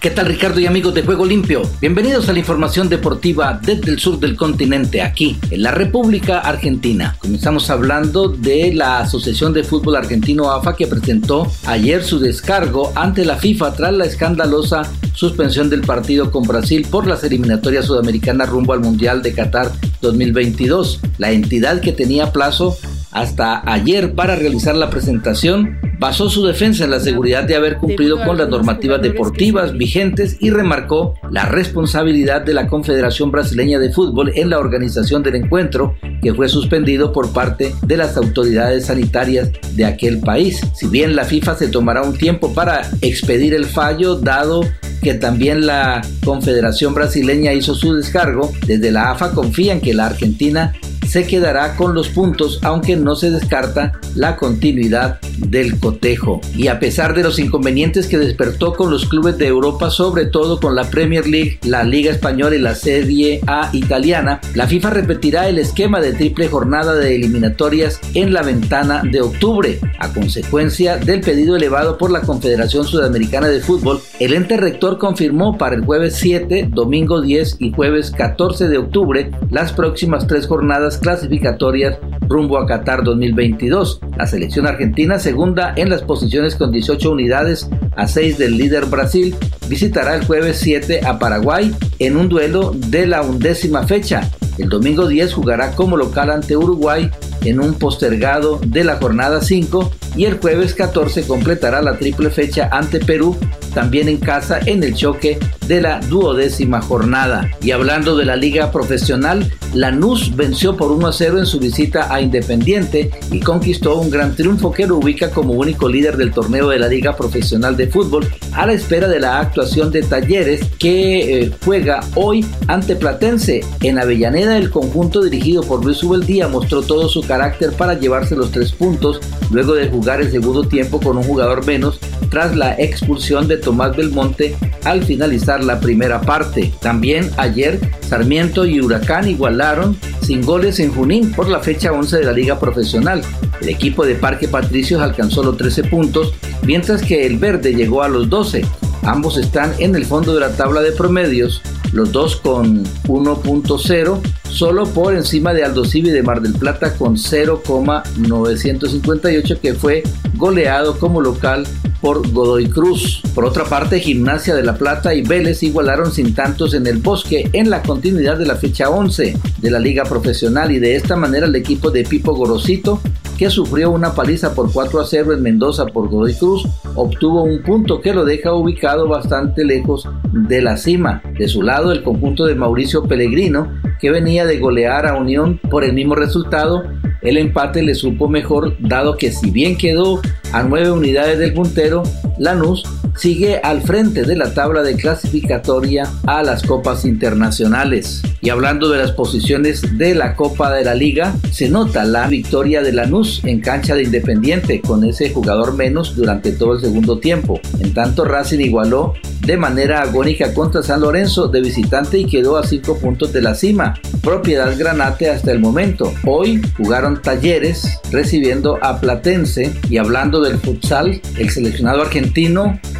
¿Qué 0.00 0.08
tal 0.10 0.24
Ricardo 0.24 0.58
y 0.58 0.64
amigos 0.64 0.94
de 0.94 1.02
Juego 1.02 1.26
Limpio? 1.26 1.60
Bienvenidos 1.78 2.26
a 2.30 2.32
la 2.32 2.38
información 2.38 2.88
deportiva 2.88 3.60
desde 3.62 3.90
el 3.90 3.98
sur 3.98 4.18
del 4.18 4.34
continente, 4.34 5.02
aquí 5.02 5.38
en 5.50 5.62
la 5.62 5.72
República 5.72 6.38
Argentina. 6.38 7.18
Comenzamos 7.18 7.68
hablando 7.68 8.28
de 8.28 8.72
la 8.72 9.00
Asociación 9.00 9.52
de 9.52 9.62
Fútbol 9.62 9.96
Argentino 9.96 10.50
AFA 10.50 10.74
que 10.74 10.86
presentó 10.86 11.52
ayer 11.66 12.02
su 12.02 12.18
descargo 12.18 12.94
ante 12.94 13.26
la 13.26 13.36
FIFA 13.36 13.74
tras 13.74 13.92
la 13.92 14.06
escandalosa 14.06 14.90
suspensión 15.12 15.68
del 15.68 15.82
partido 15.82 16.30
con 16.30 16.44
Brasil 16.44 16.86
por 16.90 17.06
las 17.06 17.22
eliminatorias 17.22 17.84
sudamericanas 17.84 18.48
rumbo 18.48 18.72
al 18.72 18.80
Mundial 18.80 19.20
de 19.20 19.34
Qatar 19.34 19.70
2022. 20.00 21.00
La 21.18 21.30
entidad 21.32 21.82
que 21.82 21.92
tenía 21.92 22.32
plazo 22.32 22.78
hasta 23.10 23.70
ayer 23.70 24.14
para 24.14 24.36
realizar 24.36 24.74
la 24.76 24.88
presentación, 24.88 25.78
basó 26.00 26.30
su 26.30 26.46
defensa 26.46 26.84
en 26.84 26.90
la 26.90 26.98
seguridad 26.98 27.44
de 27.44 27.56
haber 27.56 27.76
cumplido 27.76 28.24
con 28.24 28.38
las 28.38 28.48
normativas 28.48 29.02
deportivas 29.02 29.76
vigentes 29.76 30.38
y 30.40 30.48
remarcó 30.48 31.14
la 31.30 31.44
responsabilidad 31.44 32.40
de 32.40 32.54
la 32.54 32.68
Confederación 32.68 33.30
Brasileña 33.30 33.78
de 33.78 33.92
Fútbol 33.92 34.32
en 34.34 34.48
la 34.48 34.58
organización 34.58 35.22
del 35.22 35.34
encuentro, 35.34 35.94
que 36.22 36.32
fue 36.32 36.48
suspendido 36.48 37.12
por 37.12 37.34
parte 37.34 37.74
de 37.82 37.98
las 37.98 38.16
autoridades 38.16 38.86
sanitarias 38.86 39.50
de 39.76 39.84
aquel 39.84 40.20
país. 40.20 40.62
Si 40.74 40.86
bien 40.86 41.14
la 41.14 41.24
FIFA 41.24 41.56
se 41.56 41.68
tomará 41.68 42.02
un 42.02 42.16
tiempo 42.16 42.54
para 42.54 42.80
expedir 43.02 43.52
el 43.52 43.66
fallo, 43.66 44.14
dado 44.14 44.62
que 45.02 45.12
también 45.12 45.66
la 45.66 46.00
Confederación 46.24 46.94
Brasileña 46.94 47.52
hizo 47.52 47.74
su 47.74 47.94
descargo, 47.94 48.52
desde 48.66 48.90
la 48.90 49.10
AFA 49.10 49.32
confían 49.32 49.82
que 49.82 49.92
la 49.92 50.06
Argentina 50.06 50.72
se 51.10 51.26
quedará 51.26 51.74
con 51.74 51.92
los 51.92 52.08
puntos, 52.08 52.60
aunque 52.62 52.94
no 52.94 53.16
se 53.16 53.32
descarta 53.32 53.98
la 54.14 54.36
continuidad 54.36 55.18
del 55.38 55.80
cotejo. 55.80 56.40
Y 56.54 56.68
a 56.68 56.78
pesar 56.78 57.14
de 57.14 57.24
los 57.24 57.40
inconvenientes 57.40 58.06
que 58.06 58.16
despertó 58.16 58.74
con 58.74 58.92
los 58.92 59.08
clubes 59.08 59.36
de 59.36 59.48
Europa, 59.48 59.90
sobre 59.90 60.26
todo 60.26 60.60
con 60.60 60.76
la 60.76 60.88
Premier 60.88 61.26
League, 61.26 61.58
la 61.64 61.82
Liga 61.82 62.12
Española 62.12 62.54
y 62.54 62.60
la 62.60 62.76
Serie 62.76 63.40
A 63.48 63.70
italiana, 63.72 64.40
la 64.54 64.68
FIFA 64.68 64.90
repetirá 64.90 65.48
el 65.48 65.58
esquema 65.58 66.00
de 66.00 66.12
triple 66.12 66.46
jornada 66.46 66.94
de 66.94 67.16
eliminatorias 67.16 68.00
en 68.14 68.32
la 68.32 68.42
ventana 68.42 69.02
de 69.02 69.20
octubre. 69.20 69.80
A 69.98 70.12
consecuencia 70.12 70.96
del 70.96 71.22
pedido 71.22 71.56
elevado 71.56 71.98
por 71.98 72.12
la 72.12 72.20
Confederación 72.20 72.84
Sudamericana 72.84 73.48
de 73.48 73.60
Fútbol, 73.60 74.00
el 74.20 74.32
ente 74.32 74.56
rector 74.56 74.98
confirmó 74.98 75.58
para 75.58 75.74
el 75.74 75.84
jueves 75.84 76.14
7, 76.20 76.68
domingo 76.70 77.20
10 77.20 77.56
y 77.58 77.72
jueves 77.72 78.12
14 78.12 78.68
de 78.68 78.78
octubre 78.78 79.32
las 79.50 79.72
próximas 79.72 80.28
tres 80.28 80.46
jornadas 80.46 80.99
clasificatorias 81.00 81.98
rumbo 82.28 82.58
a 82.58 82.66
Qatar 82.66 83.02
2022. 83.02 84.00
La 84.16 84.26
selección 84.26 84.66
argentina, 84.66 85.18
segunda 85.18 85.74
en 85.76 85.90
las 85.90 86.02
posiciones 86.02 86.54
con 86.54 86.70
18 86.70 87.10
unidades 87.10 87.68
a 87.96 88.06
6 88.06 88.38
del 88.38 88.56
líder 88.56 88.86
Brasil, 88.86 89.34
visitará 89.68 90.14
el 90.14 90.24
jueves 90.24 90.58
7 90.58 91.00
a 91.04 91.18
Paraguay 91.18 91.74
en 91.98 92.16
un 92.16 92.28
duelo 92.28 92.72
de 92.74 93.06
la 93.06 93.22
undécima 93.22 93.82
fecha. 93.82 94.30
El 94.58 94.68
domingo 94.68 95.08
10 95.08 95.32
jugará 95.32 95.72
como 95.74 95.96
local 95.96 96.30
ante 96.30 96.56
Uruguay 96.56 97.10
en 97.44 97.60
un 97.60 97.74
postergado 97.74 98.60
de 98.64 98.84
la 98.84 98.96
jornada 98.96 99.40
5 99.40 99.90
y 100.16 100.26
el 100.26 100.38
jueves 100.38 100.74
14 100.74 101.26
completará 101.26 101.82
la 101.82 101.96
triple 101.96 102.30
fecha 102.30 102.68
ante 102.70 103.00
Perú 103.00 103.36
también 103.74 104.08
en 104.08 104.18
casa 104.18 104.60
en 104.64 104.82
el 104.82 104.94
choque 104.94 105.38
de 105.70 105.80
la 105.80 106.00
duodécima 106.00 106.82
jornada. 106.82 107.48
Y 107.62 107.70
hablando 107.70 108.16
de 108.16 108.24
la 108.24 108.34
liga 108.34 108.72
profesional, 108.72 109.52
Lanús 109.72 110.34
venció 110.34 110.76
por 110.76 110.90
1 110.90 111.06
a 111.06 111.12
0 111.12 111.38
en 111.38 111.46
su 111.46 111.60
visita 111.60 112.12
a 112.12 112.20
Independiente 112.20 113.12
y 113.30 113.38
conquistó 113.38 114.00
un 114.00 114.10
gran 114.10 114.34
triunfo 114.34 114.72
que 114.72 114.88
lo 114.88 114.96
ubica 114.96 115.30
como 115.30 115.52
único 115.52 115.88
líder 115.88 116.16
del 116.16 116.32
torneo 116.32 116.70
de 116.70 116.80
la 116.80 116.88
liga 116.88 117.14
profesional 117.14 117.76
de 117.76 117.86
fútbol 117.86 118.26
a 118.52 118.66
la 118.66 118.72
espera 118.72 119.06
de 119.06 119.20
la 119.20 119.38
actuación 119.38 119.92
de 119.92 120.02
Talleres 120.02 120.60
que 120.76 121.44
eh, 121.44 121.52
juega 121.64 122.00
hoy 122.16 122.44
ante 122.66 122.96
Platense. 122.96 123.60
En 123.80 124.00
Avellaneda 124.00 124.58
el 124.58 124.70
conjunto 124.70 125.22
dirigido 125.22 125.62
por 125.62 125.84
Luis 125.84 126.02
Ubeldía 126.02 126.48
mostró 126.48 126.82
todo 126.82 127.08
su 127.08 127.22
carácter 127.22 127.74
para 127.74 127.94
llevarse 127.94 128.34
los 128.34 128.50
tres 128.50 128.72
puntos 128.72 129.20
luego 129.52 129.74
de 129.74 129.88
jugar 129.88 130.20
el 130.20 130.32
segundo 130.32 130.64
tiempo 130.64 130.98
con 130.98 131.16
un 131.16 131.22
jugador 131.22 131.64
menos 131.64 132.00
tras 132.28 132.56
la 132.56 132.74
expulsión 132.74 133.46
de 133.46 133.56
Tomás 133.56 133.96
Belmonte 133.96 134.56
al 134.84 135.04
finalizar 135.04 135.59
la 135.66 135.80
primera 135.80 136.20
parte. 136.20 136.72
También 136.80 137.30
ayer 137.36 137.80
Sarmiento 138.08 138.66
y 138.66 138.80
Huracán 138.80 139.28
igualaron 139.28 139.96
sin 140.22 140.42
goles 140.42 140.80
en 140.80 140.92
Junín 140.92 141.32
por 141.32 141.48
la 141.48 141.60
fecha 141.60 141.92
11 141.92 142.18
de 142.18 142.24
la 142.24 142.32
liga 142.32 142.58
profesional. 142.58 143.22
El 143.60 143.68
equipo 143.68 144.04
de 144.04 144.14
Parque 144.14 144.48
Patricios 144.48 145.00
alcanzó 145.00 145.42
los 145.42 145.56
13 145.56 145.84
puntos, 145.84 146.32
mientras 146.64 147.02
que 147.02 147.26
el 147.26 147.38
verde 147.38 147.74
llegó 147.74 148.02
a 148.02 148.08
los 148.08 148.28
12. 148.28 148.64
Ambos 149.02 149.38
están 149.38 149.72
en 149.78 149.96
el 149.96 150.04
fondo 150.04 150.34
de 150.34 150.40
la 150.40 150.54
tabla 150.56 150.82
de 150.82 150.92
promedios, 150.92 151.62
los 151.92 152.12
dos 152.12 152.36
con 152.36 152.84
1.0, 152.84 154.20
solo 154.48 154.86
por 154.86 155.14
encima 155.14 155.54
de 155.54 155.64
Aldo 155.64 155.84
Civi 155.84 156.10
de 156.10 156.22
Mar 156.22 156.40
del 156.42 156.52
Plata 156.52 156.94
con 156.94 157.16
0,958 157.16 159.60
que 159.60 159.74
fue 159.74 160.04
goleado 160.34 160.96
como 160.98 161.20
local 161.20 161.66
por 162.00 162.30
Godoy 162.32 162.68
Cruz. 162.68 163.22
Por 163.34 163.44
otra 163.44 163.64
parte, 163.64 164.00
Gimnasia 164.00 164.54
de 164.54 164.62
La 164.62 164.76
Plata 164.76 165.14
y 165.14 165.22
Vélez 165.22 165.62
igualaron 165.62 166.12
sin 166.12 166.34
tantos 166.34 166.74
en 166.74 166.86
el 166.86 166.98
bosque 166.98 167.48
en 167.52 167.70
la 167.70 167.82
continuidad 167.82 168.38
de 168.38 168.46
la 168.46 168.56
fecha 168.56 168.90
11 168.90 169.36
de 169.58 169.70
la 169.70 169.78
liga 169.78 170.04
profesional 170.04 170.72
y 170.72 170.78
de 170.78 170.96
esta 170.96 171.16
manera 171.16 171.46
el 171.46 171.56
equipo 171.56 171.90
de 171.90 172.04
Pipo 172.04 172.34
Gorosito 172.34 173.00
que 173.40 173.48
sufrió 173.48 173.90
una 173.90 174.14
paliza 174.14 174.54
por 174.54 174.70
4 174.70 175.00
a 175.00 175.06
0 175.06 175.32
en 175.32 175.42
Mendoza 175.42 175.86
por 175.86 176.10
Godoy 176.10 176.34
Cruz, 176.34 176.68
obtuvo 176.94 177.42
un 177.42 177.62
punto 177.62 178.02
que 178.02 178.12
lo 178.12 178.26
deja 178.26 178.52
ubicado 178.52 179.08
bastante 179.08 179.64
lejos 179.64 180.06
de 180.30 180.60
la 180.60 180.76
cima. 180.76 181.22
De 181.38 181.48
su 181.48 181.62
lado, 181.62 181.90
el 181.90 182.02
conjunto 182.02 182.44
de 182.44 182.54
Mauricio 182.54 183.04
Pellegrino, 183.04 183.72
que 183.98 184.10
venía 184.10 184.44
de 184.44 184.58
golear 184.58 185.06
a 185.06 185.16
Unión 185.16 185.58
por 185.70 185.84
el 185.84 185.94
mismo 185.94 186.16
resultado, 186.16 186.82
el 187.22 187.38
empate 187.38 187.82
le 187.82 187.94
supo 187.94 188.28
mejor 188.28 188.76
dado 188.78 189.16
que 189.16 189.32
si 189.32 189.50
bien 189.50 189.78
quedó 189.78 190.20
a 190.52 190.62
nueve 190.62 190.90
unidades 190.90 191.38
del 191.38 191.54
puntero, 191.54 192.02
Lanús 192.40 192.82
sigue 193.16 193.60
al 193.62 193.82
frente 193.82 194.22
de 194.22 194.34
la 194.34 194.54
tabla 194.54 194.82
de 194.82 194.96
clasificatoria 194.96 196.08
a 196.26 196.42
las 196.42 196.62
copas 196.62 197.04
internacionales. 197.04 198.22
Y 198.40 198.48
hablando 198.48 198.88
de 198.88 198.96
las 198.96 199.12
posiciones 199.12 199.98
de 199.98 200.14
la 200.14 200.34
Copa 200.36 200.72
de 200.72 200.82
la 200.82 200.94
Liga, 200.94 201.34
se 201.52 201.68
nota 201.68 202.04
la 202.04 202.26
victoria 202.28 202.80
de 202.82 202.92
Lanús 202.92 203.42
en 203.44 203.60
cancha 203.60 203.94
de 203.94 204.04
Independiente 204.04 204.80
con 204.80 205.04
ese 205.04 205.30
jugador 205.30 205.74
menos 205.74 206.16
durante 206.16 206.52
todo 206.52 206.74
el 206.74 206.80
segundo 206.80 207.18
tiempo. 207.18 207.60
En 207.78 207.92
tanto 207.92 208.24
Racing 208.24 208.60
igualó 208.60 209.12
de 209.44 209.58
manera 209.58 210.00
agónica 210.00 210.54
contra 210.54 210.82
San 210.82 211.02
Lorenzo 211.02 211.48
de 211.48 211.60
visitante 211.60 212.18
y 212.18 212.24
quedó 212.24 212.56
a 212.56 212.66
5 212.66 212.98
puntos 212.98 213.32
de 213.32 213.42
la 213.42 213.54
cima, 213.54 213.94
propiedad 214.22 214.78
granate 214.78 215.28
hasta 215.28 215.52
el 215.52 215.60
momento. 215.60 216.12
Hoy 216.26 216.62
jugaron 216.76 217.20
Talleres 217.20 218.00
recibiendo 218.10 218.78
a 218.80 219.00
Platense 219.00 219.74
y 219.90 219.98
hablando 219.98 220.40
del 220.40 220.58
futsal, 220.58 221.20
el 221.36 221.50
seleccionado 221.50 222.02
argentino 222.02 222.29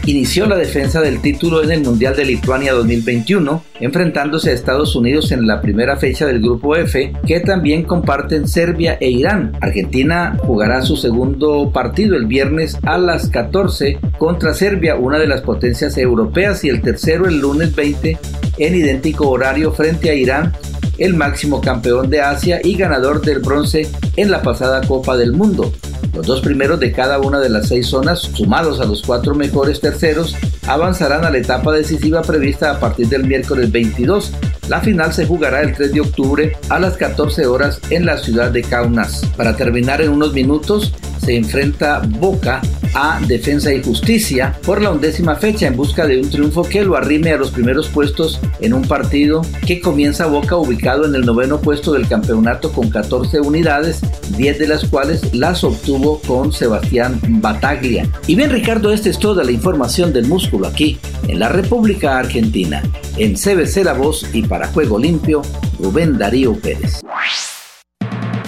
inició 0.06 0.46
la 0.46 0.56
defensa 0.56 1.00
del 1.00 1.20
título 1.20 1.62
en 1.62 1.70
el 1.70 1.82
Mundial 1.82 2.16
de 2.16 2.24
Lituania 2.24 2.72
2021, 2.72 3.62
enfrentándose 3.80 4.50
a 4.50 4.54
Estados 4.54 4.96
Unidos 4.96 5.32
en 5.32 5.46
la 5.46 5.60
primera 5.60 5.96
fecha 5.96 6.26
del 6.26 6.40
Grupo 6.40 6.76
F, 6.76 7.12
que 7.26 7.40
también 7.40 7.84
comparten 7.84 8.48
Serbia 8.48 8.98
e 9.00 9.10
Irán. 9.10 9.56
Argentina 9.60 10.36
jugará 10.38 10.82
su 10.82 10.96
segundo 10.96 11.70
partido 11.72 12.16
el 12.16 12.26
viernes 12.26 12.76
a 12.82 12.98
las 12.98 13.28
14 13.28 13.98
contra 14.18 14.54
Serbia, 14.54 14.96
una 14.96 15.18
de 15.18 15.28
las 15.28 15.42
potencias 15.42 15.96
europeas, 15.96 16.64
y 16.64 16.68
el 16.68 16.80
tercero 16.80 17.26
el 17.26 17.38
lunes 17.38 17.74
20 17.74 18.18
en 18.58 18.74
idéntico 18.74 19.28
horario 19.30 19.72
frente 19.72 20.10
a 20.10 20.14
Irán 20.14 20.52
el 20.98 21.14
máximo 21.14 21.60
campeón 21.60 22.10
de 22.10 22.20
Asia 22.20 22.60
y 22.62 22.76
ganador 22.76 23.22
del 23.22 23.40
bronce 23.40 23.90
en 24.16 24.30
la 24.30 24.42
pasada 24.42 24.86
Copa 24.86 25.16
del 25.16 25.32
Mundo. 25.32 25.72
Los 26.14 26.26
dos 26.26 26.40
primeros 26.40 26.80
de 26.80 26.92
cada 26.92 27.18
una 27.18 27.38
de 27.38 27.48
las 27.48 27.68
seis 27.68 27.86
zonas, 27.86 28.20
sumados 28.20 28.80
a 28.80 28.84
los 28.84 29.02
cuatro 29.02 29.34
mejores 29.34 29.80
terceros, 29.80 30.36
avanzarán 30.66 31.24
a 31.24 31.30
la 31.30 31.38
etapa 31.38 31.72
decisiva 31.72 32.22
prevista 32.22 32.70
a 32.72 32.80
partir 32.80 33.08
del 33.08 33.26
miércoles 33.26 33.70
22. 33.70 34.32
La 34.68 34.80
final 34.80 35.12
se 35.12 35.26
jugará 35.26 35.62
el 35.62 35.74
3 35.74 35.92
de 35.92 36.00
octubre 36.00 36.56
a 36.68 36.78
las 36.78 36.96
14 36.96 37.46
horas 37.46 37.80
en 37.90 38.06
la 38.06 38.18
ciudad 38.18 38.50
de 38.50 38.62
Kaunas. 38.62 39.24
Para 39.36 39.56
terminar 39.56 40.02
en 40.02 40.10
unos 40.10 40.32
minutos, 40.32 40.92
se 41.22 41.36
enfrenta 41.36 42.00
Boca 42.18 42.60
a 42.94 43.20
Defensa 43.26 43.72
y 43.72 43.82
Justicia 43.82 44.58
por 44.64 44.82
la 44.82 44.90
undécima 44.90 45.36
fecha 45.36 45.66
en 45.66 45.76
busca 45.76 46.06
de 46.06 46.20
un 46.20 46.28
triunfo 46.28 46.62
que 46.62 46.84
lo 46.84 46.96
arrime 46.96 47.30
a 47.30 47.36
los 47.36 47.50
primeros 47.50 47.88
puestos 47.88 48.40
en 48.60 48.74
un 48.74 48.82
partido 48.82 49.42
que 49.66 49.80
comienza 49.80 50.26
Boca 50.26 50.56
ubicado 50.56 51.06
en 51.06 51.14
el 51.14 51.24
noveno 51.24 51.60
puesto 51.60 51.92
del 51.92 52.08
campeonato 52.08 52.72
con 52.72 52.90
14 52.90 53.40
unidades, 53.40 54.00
10 54.36 54.58
de 54.58 54.68
las 54.68 54.84
cuales 54.84 55.34
las 55.34 55.62
obtuvo 55.64 56.20
con 56.26 56.52
Sebastián 56.52 57.20
Bataglia. 57.40 58.08
Y 58.26 58.34
bien 58.34 58.50
Ricardo, 58.50 58.92
esta 58.92 59.08
es 59.08 59.18
toda 59.18 59.44
la 59.44 59.52
información 59.52 60.12
del 60.12 60.26
músculo 60.26 60.66
aquí 60.66 60.98
en 61.28 61.38
la 61.38 61.48
República 61.48 62.18
Argentina. 62.18 62.82
En 63.16 63.34
CBC 63.34 63.84
La 63.84 63.92
Voz 63.92 64.26
y 64.32 64.42
para 64.42 64.68
Juego 64.68 64.98
Limpio, 64.98 65.42
Rubén 65.78 66.18
Darío 66.18 66.54
Pérez. 66.54 67.00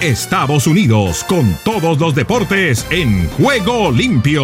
Estados 0.03 0.67
Unidos 0.67 1.23
con 1.23 1.57
todos 1.63 1.97
los 1.97 2.13
deportes 2.13 2.85
en 2.89 3.29
juego 3.29 3.89
limpio. 3.89 4.43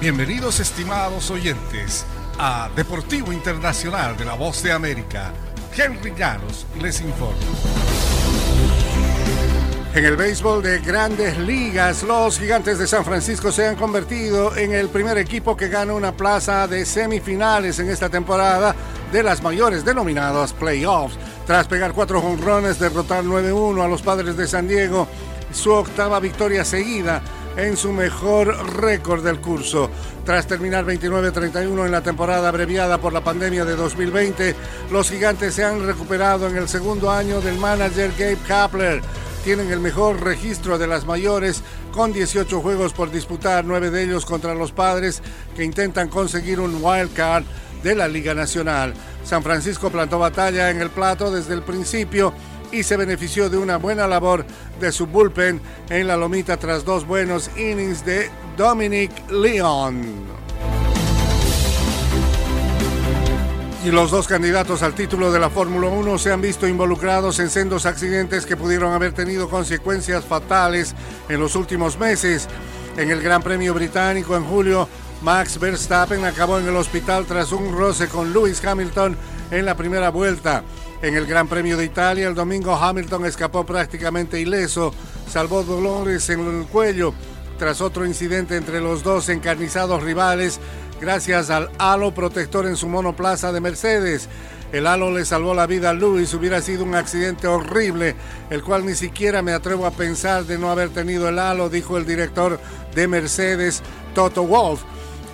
Bienvenidos 0.00 0.58
estimados 0.58 1.30
oyentes 1.30 2.06
a 2.38 2.70
Deportivo 2.74 3.30
Internacional 3.30 4.16
de 4.16 4.24
la 4.24 4.32
Voz 4.36 4.62
de 4.62 4.72
América. 4.72 5.34
Henry 5.76 6.14
Llanos 6.16 6.66
les 6.80 7.02
informa. 7.02 7.36
En 9.96 10.04
el 10.04 10.14
béisbol 10.14 10.62
de 10.62 10.80
grandes 10.80 11.38
ligas, 11.38 12.02
los 12.02 12.38
gigantes 12.38 12.78
de 12.78 12.86
San 12.86 13.02
Francisco 13.02 13.50
se 13.50 13.66
han 13.66 13.76
convertido 13.76 14.54
en 14.54 14.74
el 14.74 14.90
primer 14.90 15.16
equipo 15.16 15.56
que 15.56 15.70
gana 15.70 15.94
una 15.94 16.14
plaza 16.14 16.68
de 16.68 16.84
semifinales 16.84 17.78
en 17.78 17.88
esta 17.88 18.10
temporada 18.10 18.76
de 19.10 19.22
las 19.22 19.42
mayores 19.42 19.86
denominadas 19.86 20.52
playoffs. 20.52 21.16
Tras 21.46 21.66
pegar 21.66 21.94
cuatro 21.94 22.20
jonrones, 22.20 22.78
derrotar 22.78 23.24
9-1 23.24 23.82
a 23.82 23.88
los 23.88 24.02
padres 24.02 24.36
de 24.36 24.46
San 24.46 24.68
Diego, 24.68 25.08
su 25.50 25.72
octava 25.72 26.20
victoria 26.20 26.62
seguida 26.62 27.22
en 27.56 27.78
su 27.78 27.90
mejor 27.90 28.48
récord 28.78 29.24
del 29.24 29.40
curso. 29.40 29.88
Tras 30.26 30.46
terminar 30.46 30.84
29-31 30.84 31.86
en 31.86 31.90
la 31.90 32.02
temporada 32.02 32.50
abreviada 32.50 32.98
por 32.98 33.14
la 33.14 33.24
pandemia 33.24 33.64
de 33.64 33.76
2020, 33.76 34.54
los 34.90 35.08
gigantes 35.08 35.54
se 35.54 35.64
han 35.64 35.86
recuperado 35.86 36.48
en 36.48 36.58
el 36.58 36.68
segundo 36.68 37.10
año 37.10 37.40
del 37.40 37.56
manager 37.56 38.10
Gabe 38.18 38.38
Kapler 38.46 39.02
tienen 39.46 39.70
el 39.70 39.78
mejor 39.78 40.24
registro 40.24 40.76
de 40.76 40.88
las 40.88 41.06
mayores 41.06 41.62
con 41.92 42.12
18 42.12 42.60
juegos 42.60 42.92
por 42.92 43.12
disputar, 43.12 43.64
nueve 43.64 43.92
de 43.92 44.02
ellos 44.02 44.26
contra 44.26 44.56
los 44.56 44.72
padres 44.72 45.22
que 45.54 45.62
intentan 45.62 46.08
conseguir 46.08 46.58
un 46.58 46.82
wild 46.82 47.14
card 47.14 47.44
de 47.80 47.94
la 47.94 48.08
Liga 48.08 48.34
Nacional. 48.34 48.92
San 49.22 49.44
Francisco 49.44 49.88
plantó 49.88 50.18
batalla 50.18 50.68
en 50.70 50.80
el 50.80 50.90
plato 50.90 51.30
desde 51.30 51.54
el 51.54 51.62
principio 51.62 52.32
y 52.72 52.82
se 52.82 52.96
benefició 52.96 53.48
de 53.48 53.56
una 53.56 53.76
buena 53.76 54.08
labor 54.08 54.44
de 54.80 54.90
su 54.90 55.06
bullpen 55.06 55.60
en 55.90 56.08
la 56.08 56.16
lomita 56.16 56.56
tras 56.56 56.84
dos 56.84 57.06
buenos 57.06 57.48
innings 57.56 58.04
de 58.04 58.28
Dominic 58.56 59.30
Leon. 59.30 60.45
Y 63.86 63.92
los 63.92 64.10
dos 64.10 64.26
candidatos 64.26 64.82
al 64.82 64.94
título 64.94 65.30
de 65.30 65.38
la 65.38 65.48
Fórmula 65.48 65.86
1 65.86 66.18
se 66.18 66.32
han 66.32 66.40
visto 66.40 66.66
involucrados 66.66 67.38
en 67.38 67.48
sendos 67.48 67.86
accidentes 67.86 68.44
que 68.44 68.56
pudieron 68.56 68.92
haber 68.92 69.12
tenido 69.12 69.48
consecuencias 69.48 70.24
fatales 70.24 70.92
en 71.28 71.38
los 71.38 71.54
últimos 71.54 71.96
meses. 71.96 72.48
En 72.96 73.12
el 73.12 73.22
Gran 73.22 73.44
Premio 73.44 73.74
Británico 73.74 74.36
en 74.36 74.42
julio, 74.42 74.88
Max 75.22 75.60
Verstappen 75.60 76.24
acabó 76.24 76.58
en 76.58 76.66
el 76.66 76.74
hospital 76.74 77.26
tras 77.26 77.52
un 77.52 77.78
roce 77.78 78.08
con 78.08 78.32
Lewis 78.32 78.64
Hamilton 78.64 79.16
en 79.52 79.64
la 79.64 79.76
primera 79.76 80.10
vuelta. 80.10 80.64
En 81.00 81.14
el 81.14 81.24
Gran 81.24 81.46
Premio 81.46 81.76
de 81.76 81.84
Italia, 81.84 82.26
el 82.26 82.34
domingo 82.34 82.74
Hamilton 82.74 83.24
escapó 83.26 83.64
prácticamente 83.64 84.40
ileso, 84.40 84.92
salvó 85.28 85.62
dolores 85.62 86.28
en 86.30 86.40
el 86.40 86.66
cuello 86.66 87.14
tras 87.56 87.80
otro 87.80 88.04
incidente 88.04 88.56
entre 88.56 88.80
los 88.80 89.04
dos 89.04 89.28
encarnizados 89.28 90.02
rivales 90.02 90.58
gracias 91.00 91.50
al 91.50 91.70
halo 91.78 92.12
protector 92.12 92.66
en 92.66 92.76
su 92.76 92.88
monoplaza 92.88 93.52
de 93.52 93.60
Mercedes. 93.60 94.28
El 94.72 94.86
halo 94.86 95.10
le 95.10 95.24
salvó 95.24 95.54
la 95.54 95.66
vida 95.66 95.90
a 95.90 95.94
Lewis, 95.94 96.34
hubiera 96.34 96.60
sido 96.60 96.84
un 96.84 96.94
accidente 96.94 97.46
horrible, 97.46 98.16
el 98.50 98.62
cual 98.62 98.84
ni 98.84 98.94
siquiera 98.94 99.40
me 99.40 99.52
atrevo 99.52 99.86
a 99.86 99.92
pensar 99.92 100.44
de 100.44 100.58
no 100.58 100.70
haber 100.70 100.90
tenido 100.90 101.28
el 101.28 101.38
halo, 101.38 101.68
dijo 101.68 101.96
el 101.96 102.04
director 102.04 102.58
de 102.94 103.08
Mercedes, 103.08 103.82
Toto 104.14 104.44
Wolf. 104.44 104.82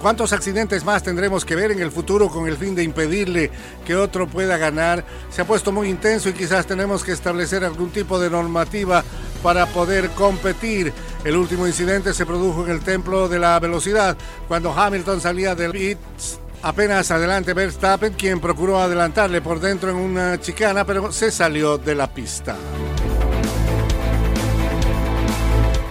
¿Cuántos 0.03 0.33
accidentes 0.33 0.85
más 0.85 1.05
tendremos 1.05 1.45
que 1.45 1.55
ver 1.55 1.71
en 1.71 1.81
el 1.81 1.93
futuro 1.93 2.29
con 2.29 2.49
el 2.49 2.57
fin 2.57 2.75
de 2.75 2.83
impedirle 2.83 3.53
que 3.87 3.95
otro 3.95 4.27
pueda 4.27 4.57
ganar? 4.59 5.05
Se 5.31 5.43
ha 5.43 5.47
puesto 5.47 5.71
muy 5.71 5.89
intenso 5.89 6.29
y 6.29 6.33
quizás 6.33 6.67
tenemos 6.67 7.05
que 7.05 7.13
establecer 7.13 7.65
algún 7.65 7.91
tipo 7.91 8.19
de 8.19 8.29
normativa 8.29 9.05
para 9.45 9.65
poder 9.67 10.11
competir. 10.11 10.93
El 11.25 11.37
último 11.37 11.69
incidente 11.69 12.13
se 12.15 12.27
produjo 12.27 12.65
en 12.65 12.73
el 12.73 12.81
Templo 12.81 13.29
de 13.29 13.39
la 13.39 13.59
Velocidad, 13.61 14.17
cuando 14.49 14.73
Hamilton 14.73 15.21
salía 15.21 15.55
del 15.55 15.71
pits 15.71 16.41
apenas 16.63 17.11
adelante 17.13 17.55
Verstappen, 17.55 18.15
quien 18.15 18.41
procuró 18.41 18.81
adelantarle 18.81 19.41
por 19.41 19.61
dentro 19.61 19.91
en 19.91 19.97
una 19.97 20.41
chicana, 20.41 20.85
pero 20.85 21.13
se 21.13 21.31
salió 21.31 21.79
de 21.79 21.95
la 21.95 22.13
pista. 22.13 22.57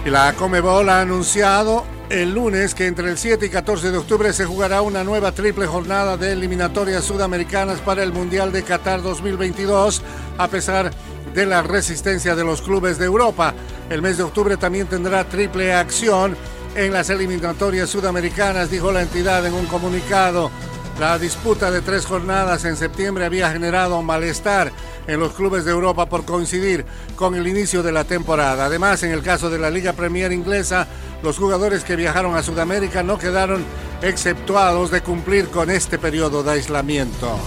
Y 0.04 0.10
la 0.10 0.34
Comebol 0.34 0.88
ha 0.90 1.00
anunciado 1.00 1.84
el 2.10 2.34
lunes 2.34 2.74
que 2.74 2.86
entre 2.86 3.08
el 3.08 3.16
7 3.16 3.46
y 3.46 3.48
14 3.48 3.90
de 3.90 3.96
octubre 3.96 4.32
se 4.34 4.44
jugará 4.44 4.82
una 4.82 5.02
nueva 5.02 5.32
triple 5.32 5.66
jornada 5.66 6.18
de 6.18 6.32
eliminatorias 6.32 7.04
sudamericanas 7.04 7.80
para 7.80 8.02
el 8.02 8.12
Mundial 8.12 8.52
de 8.52 8.64
Qatar 8.64 9.00
2022, 9.00 10.02
a 10.36 10.48
pesar 10.48 10.90
de 11.32 11.46
la 11.46 11.62
resistencia 11.62 12.34
de 12.34 12.44
los 12.44 12.60
clubes 12.60 12.98
de 12.98 13.06
Europa. 13.06 13.54
El 13.90 14.02
mes 14.02 14.16
de 14.16 14.22
octubre 14.22 14.56
también 14.56 14.86
tendrá 14.86 15.24
triple 15.24 15.74
acción 15.74 16.36
en 16.74 16.92
las 16.92 17.10
eliminatorias 17.10 17.90
sudamericanas, 17.90 18.70
dijo 18.70 18.92
la 18.92 19.02
entidad 19.02 19.44
en 19.46 19.54
un 19.54 19.66
comunicado. 19.66 20.50
La 20.98 21.18
disputa 21.18 21.70
de 21.70 21.80
tres 21.80 22.06
jornadas 22.06 22.64
en 22.64 22.76
septiembre 22.76 23.24
había 23.24 23.50
generado 23.50 24.02
malestar 24.02 24.70
en 25.06 25.18
los 25.18 25.32
clubes 25.32 25.64
de 25.64 25.72
Europa 25.72 26.06
por 26.06 26.24
coincidir 26.24 26.84
con 27.16 27.34
el 27.34 27.46
inicio 27.46 27.82
de 27.82 27.92
la 27.92 28.04
temporada. 28.04 28.66
Además, 28.66 29.02
en 29.02 29.10
el 29.10 29.22
caso 29.22 29.50
de 29.50 29.58
la 29.58 29.70
Liga 29.70 29.94
Premier 29.94 30.32
inglesa, 30.32 30.86
los 31.22 31.38
jugadores 31.38 31.82
que 31.84 31.96
viajaron 31.96 32.36
a 32.36 32.42
Sudamérica 32.42 33.02
no 33.02 33.18
quedaron 33.18 33.64
exceptuados 34.02 34.90
de 34.90 35.00
cumplir 35.00 35.48
con 35.48 35.70
este 35.70 35.98
periodo 35.98 36.42
de 36.42 36.52
aislamiento. 36.52 37.38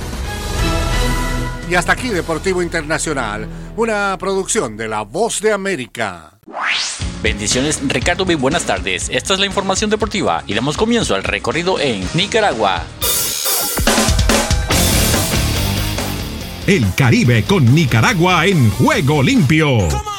Y 1.69 1.75
hasta 1.75 1.93
aquí 1.93 2.09
Deportivo 2.09 2.61
Internacional, 2.61 3.47
una 3.77 4.17
producción 4.17 4.77
de 4.77 4.87
La 4.87 5.01
Voz 5.01 5.41
de 5.41 5.51
América. 5.51 6.39
Bendiciones 7.21 7.81
Ricardo 7.87 8.29
y 8.31 8.35
buenas 8.35 8.63
tardes. 8.63 9.09
Esta 9.09 9.33
es 9.33 9.39
la 9.39 9.45
información 9.45 9.89
deportiva 9.89 10.43
y 10.47 10.53
damos 10.53 10.77
comienzo 10.77 11.15
al 11.15 11.23
recorrido 11.23 11.79
en 11.79 12.07
Nicaragua. 12.13 12.83
El 16.67 16.93
Caribe 16.95 17.43
con 17.43 17.73
Nicaragua 17.75 18.45
en 18.45 18.69
juego 18.71 19.21
limpio. 19.21 20.14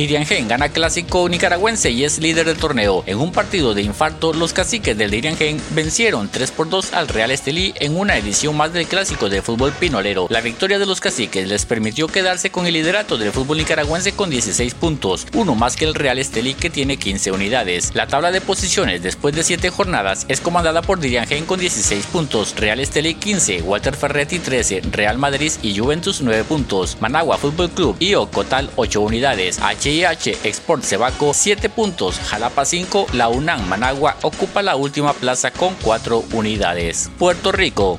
Diriangén 0.00 0.48
gana 0.48 0.70
clásico 0.70 1.28
nicaragüense 1.28 1.90
y 1.90 2.04
es 2.04 2.20
líder 2.20 2.46
del 2.46 2.56
torneo. 2.56 3.04
En 3.04 3.18
un 3.18 3.32
partido 3.32 3.74
de 3.74 3.82
infarto, 3.82 4.32
los 4.32 4.54
caciques 4.54 4.96
del 4.96 5.10
Diriangén 5.10 5.60
vencieron 5.72 6.30
3 6.30 6.52
por 6.52 6.70
2 6.70 6.94
al 6.94 7.06
Real 7.06 7.30
Estelí 7.30 7.74
en 7.76 7.98
una 7.98 8.16
edición 8.16 8.56
más 8.56 8.72
del 8.72 8.86
clásico 8.86 9.28
de 9.28 9.42
fútbol 9.42 9.72
pinolero. 9.72 10.26
La 10.30 10.40
victoria 10.40 10.78
de 10.78 10.86
los 10.86 11.02
caciques 11.02 11.46
les 11.46 11.66
permitió 11.66 12.08
quedarse 12.08 12.50
con 12.50 12.66
el 12.66 12.72
liderato 12.72 13.18
del 13.18 13.30
fútbol 13.30 13.58
nicaragüense 13.58 14.12
con 14.12 14.30
16 14.30 14.72
puntos, 14.72 15.26
uno 15.34 15.54
más 15.54 15.76
que 15.76 15.84
el 15.84 15.94
Real 15.94 16.18
Estelí 16.18 16.54
que 16.54 16.70
tiene 16.70 16.96
15 16.96 17.32
unidades. 17.32 17.90
La 17.92 18.06
tabla 18.06 18.32
de 18.32 18.40
posiciones 18.40 19.02
después 19.02 19.34
de 19.34 19.44
7 19.44 19.68
jornadas 19.68 20.24
es 20.28 20.40
comandada 20.40 20.80
por 20.80 20.98
Diriangén 20.98 21.44
con 21.44 21.60
16 21.60 22.06
puntos, 22.06 22.54
Real 22.56 22.80
Estelí 22.80 23.16
15, 23.16 23.60
Walter 23.60 23.94
Ferretti 23.94 24.38
13, 24.38 24.80
Real 24.92 25.18
Madrid 25.18 25.52
y 25.60 25.76
Juventus 25.76 26.22
9 26.22 26.44
puntos, 26.44 26.96
Managua 27.00 27.36
Fútbol 27.36 27.68
Club 27.68 27.96
y 27.98 28.14
Ocotal 28.14 28.70
8 28.76 28.98
unidades. 29.02 29.58
HIH 29.90 30.38
Export 30.44 30.84
Cebaco 30.84 31.34
7 31.34 31.68
puntos, 31.68 32.20
Jalapa 32.20 32.64
5, 32.64 33.08
la 33.12 33.28
UNAM 33.28 33.66
Managua 33.68 34.16
ocupa 34.22 34.62
la 34.62 34.76
última 34.76 35.12
plaza 35.12 35.50
con 35.50 35.74
4 35.82 36.24
unidades. 36.32 37.10
Puerto 37.18 37.50
Rico. 37.50 37.98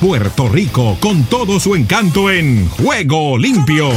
Puerto 0.00 0.48
Rico 0.48 0.96
con 1.00 1.24
todo 1.24 1.60
su 1.60 1.74
encanto 1.74 2.30
en 2.30 2.68
Juego 2.68 3.38
Limpio. 3.38 3.90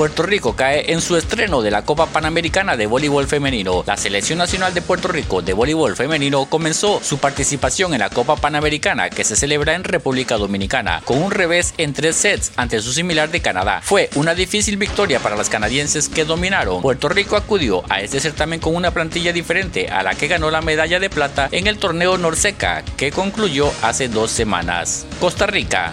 Puerto 0.00 0.22
Rico 0.22 0.56
cae 0.56 0.94
en 0.94 1.02
su 1.02 1.14
estreno 1.14 1.60
de 1.60 1.70
la 1.70 1.84
Copa 1.84 2.06
Panamericana 2.06 2.74
de 2.78 2.86
Voleibol 2.86 3.26
Femenino. 3.26 3.84
La 3.86 3.98
Selección 3.98 4.38
Nacional 4.38 4.72
de 4.72 4.80
Puerto 4.80 5.08
Rico 5.08 5.42
de 5.42 5.52
Voleibol 5.52 5.94
Femenino 5.94 6.46
comenzó 6.46 7.02
su 7.04 7.18
participación 7.18 7.92
en 7.92 8.00
la 8.00 8.08
Copa 8.08 8.36
Panamericana 8.36 9.10
que 9.10 9.24
se 9.24 9.36
celebra 9.36 9.74
en 9.74 9.84
República 9.84 10.38
Dominicana 10.38 11.02
con 11.04 11.22
un 11.22 11.30
revés 11.30 11.74
en 11.76 11.92
tres 11.92 12.16
sets 12.16 12.52
ante 12.56 12.80
su 12.80 12.94
similar 12.94 13.30
de 13.30 13.42
Canadá. 13.42 13.82
Fue 13.84 14.08
una 14.14 14.34
difícil 14.34 14.78
victoria 14.78 15.20
para 15.20 15.36
las 15.36 15.50
canadienses 15.50 16.08
que 16.08 16.24
dominaron. 16.24 16.80
Puerto 16.80 17.10
Rico 17.10 17.36
acudió 17.36 17.82
a 17.90 18.00
este 18.00 18.20
certamen 18.20 18.58
con 18.58 18.74
una 18.74 18.92
plantilla 18.92 19.34
diferente 19.34 19.90
a 19.90 20.02
la 20.02 20.14
que 20.14 20.28
ganó 20.28 20.50
la 20.50 20.62
medalla 20.62 20.98
de 20.98 21.10
plata 21.10 21.50
en 21.52 21.66
el 21.66 21.76
torneo 21.76 22.16
Norseca 22.16 22.84
que 22.96 23.12
concluyó 23.12 23.70
hace 23.82 24.08
dos 24.08 24.30
semanas. 24.30 25.04
Costa 25.20 25.46
Rica. 25.46 25.92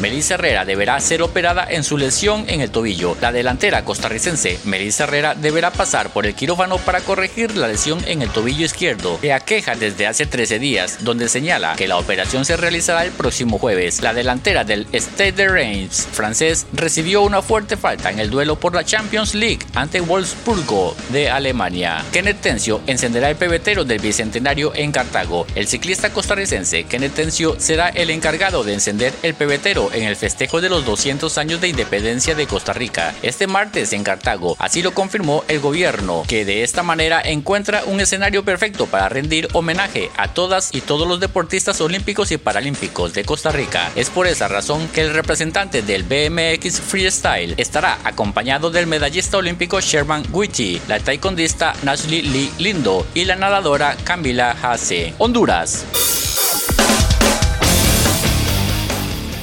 Melissa 0.00 0.34
Herrera 0.34 0.64
deberá 0.64 0.98
ser 1.00 1.20
operada 1.22 1.66
en 1.68 1.84
su 1.84 1.98
lesión 1.98 2.44
en 2.48 2.60
el 2.60 2.70
tobillo. 2.70 3.16
La 3.20 3.32
delantera 3.32 3.84
costarricense 3.84 4.58
Melissa 4.64 5.04
Herrera 5.04 5.34
deberá 5.34 5.70
pasar 5.70 6.10
por 6.10 6.26
el 6.26 6.34
quirófano 6.34 6.78
para 6.78 7.00
corregir 7.00 7.56
la 7.56 7.68
lesión 7.68 8.02
en 8.06 8.22
el 8.22 8.30
tobillo 8.30 8.64
izquierdo 8.64 9.20
que 9.20 9.32
aqueja 9.32 9.74
desde 9.74 10.06
hace 10.06 10.24
13 10.24 10.58
días, 10.58 11.04
donde 11.04 11.28
señala 11.28 11.76
que 11.76 11.88
la 11.88 11.98
operación 11.98 12.44
se 12.44 12.56
realizará 12.56 13.04
el 13.04 13.12
próximo 13.12 13.58
jueves. 13.58 14.00
La 14.00 14.14
delantera 14.14 14.64
del 14.64 14.86
Stade 14.94 15.32
de 15.32 15.48
Reims 15.48 16.08
francés 16.10 16.66
recibió 16.72 17.22
una 17.22 17.42
fuerte 17.42 17.76
falta 17.76 18.10
en 18.10 18.20
el 18.20 18.30
duelo 18.30 18.56
por 18.56 18.74
la 18.74 18.84
Champions 18.84 19.34
League 19.34 19.60
ante 19.74 20.00
Wolfsburgo 20.00 20.96
de 21.10 21.28
Alemania. 21.28 22.04
Kenneth 22.10 22.40
Tencio 22.40 22.80
encenderá 22.86 23.28
el 23.28 23.36
pebetero 23.36 23.84
del 23.84 24.00
bicentenario 24.00 24.72
en 24.74 24.92
Cartago. 24.92 25.46
El 25.54 25.66
ciclista 25.66 26.10
costarricense 26.10 26.84
Kenneth 26.84 27.14
Tencio 27.14 27.56
será 27.58 27.90
el 27.90 28.08
encargado 28.08 28.64
de 28.64 28.74
encender 28.74 29.12
el 29.22 29.34
pebetero 29.34 29.89
En 29.92 30.04
el 30.04 30.16
festejo 30.16 30.60
de 30.60 30.68
los 30.68 30.84
200 30.84 31.36
años 31.38 31.60
de 31.60 31.68
independencia 31.68 32.34
de 32.34 32.46
Costa 32.46 32.72
Rica 32.72 33.14
este 33.22 33.46
martes 33.46 33.92
en 33.92 34.04
Cartago. 34.04 34.56
Así 34.58 34.82
lo 34.82 34.92
confirmó 34.92 35.44
el 35.48 35.60
gobierno, 35.60 36.24
que 36.26 36.44
de 36.44 36.62
esta 36.62 36.82
manera 36.82 37.20
encuentra 37.24 37.82
un 37.86 38.00
escenario 38.00 38.44
perfecto 38.44 38.86
para 38.86 39.08
rendir 39.08 39.48
homenaje 39.52 40.10
a 40.16 40.28
todas 40.28 40.74
y 40.74 40.80
todos 40.80 41.06
los 41.06 41.20
deportistas 41.20 41.80
olímpicos 41.80 42.30
y 42.32 42.38
paralímpicos 42.38 43.14
de 43.14 43.24
Costa 43.24 43.50
Rica. 43.50 43.90
Es 43.96 44.10
por 44.10 44.26
esa 44.26 44.48
razón 44.48 44.88
que 44.88 45.02
el 45.02 45.14
representante 45.14 45.82
del 45.82 46.04
BMX 46.04 46.80
Freestyle 46.80 47.54
estará 47.56 47.98
acompañado 48.04 48.70
del 48.70 48.86
medallista 48.86 49.38
olímpico 49.38 49.80
Sherman 49.80 50.24
Guichi, 50.32 50.80
la 50.88 50.98
taekwondista 51.00 51.74
Nashley 51.82 52.22
Lee 52.22 52.52
Lindo 52.58 53.06
y 53.14 53.24
la 53.24 53.36
nadadora 53.36 53.96
Camila 54.04 54.56
Hase. 54.62 55.14
Honduras. 55.18 56.09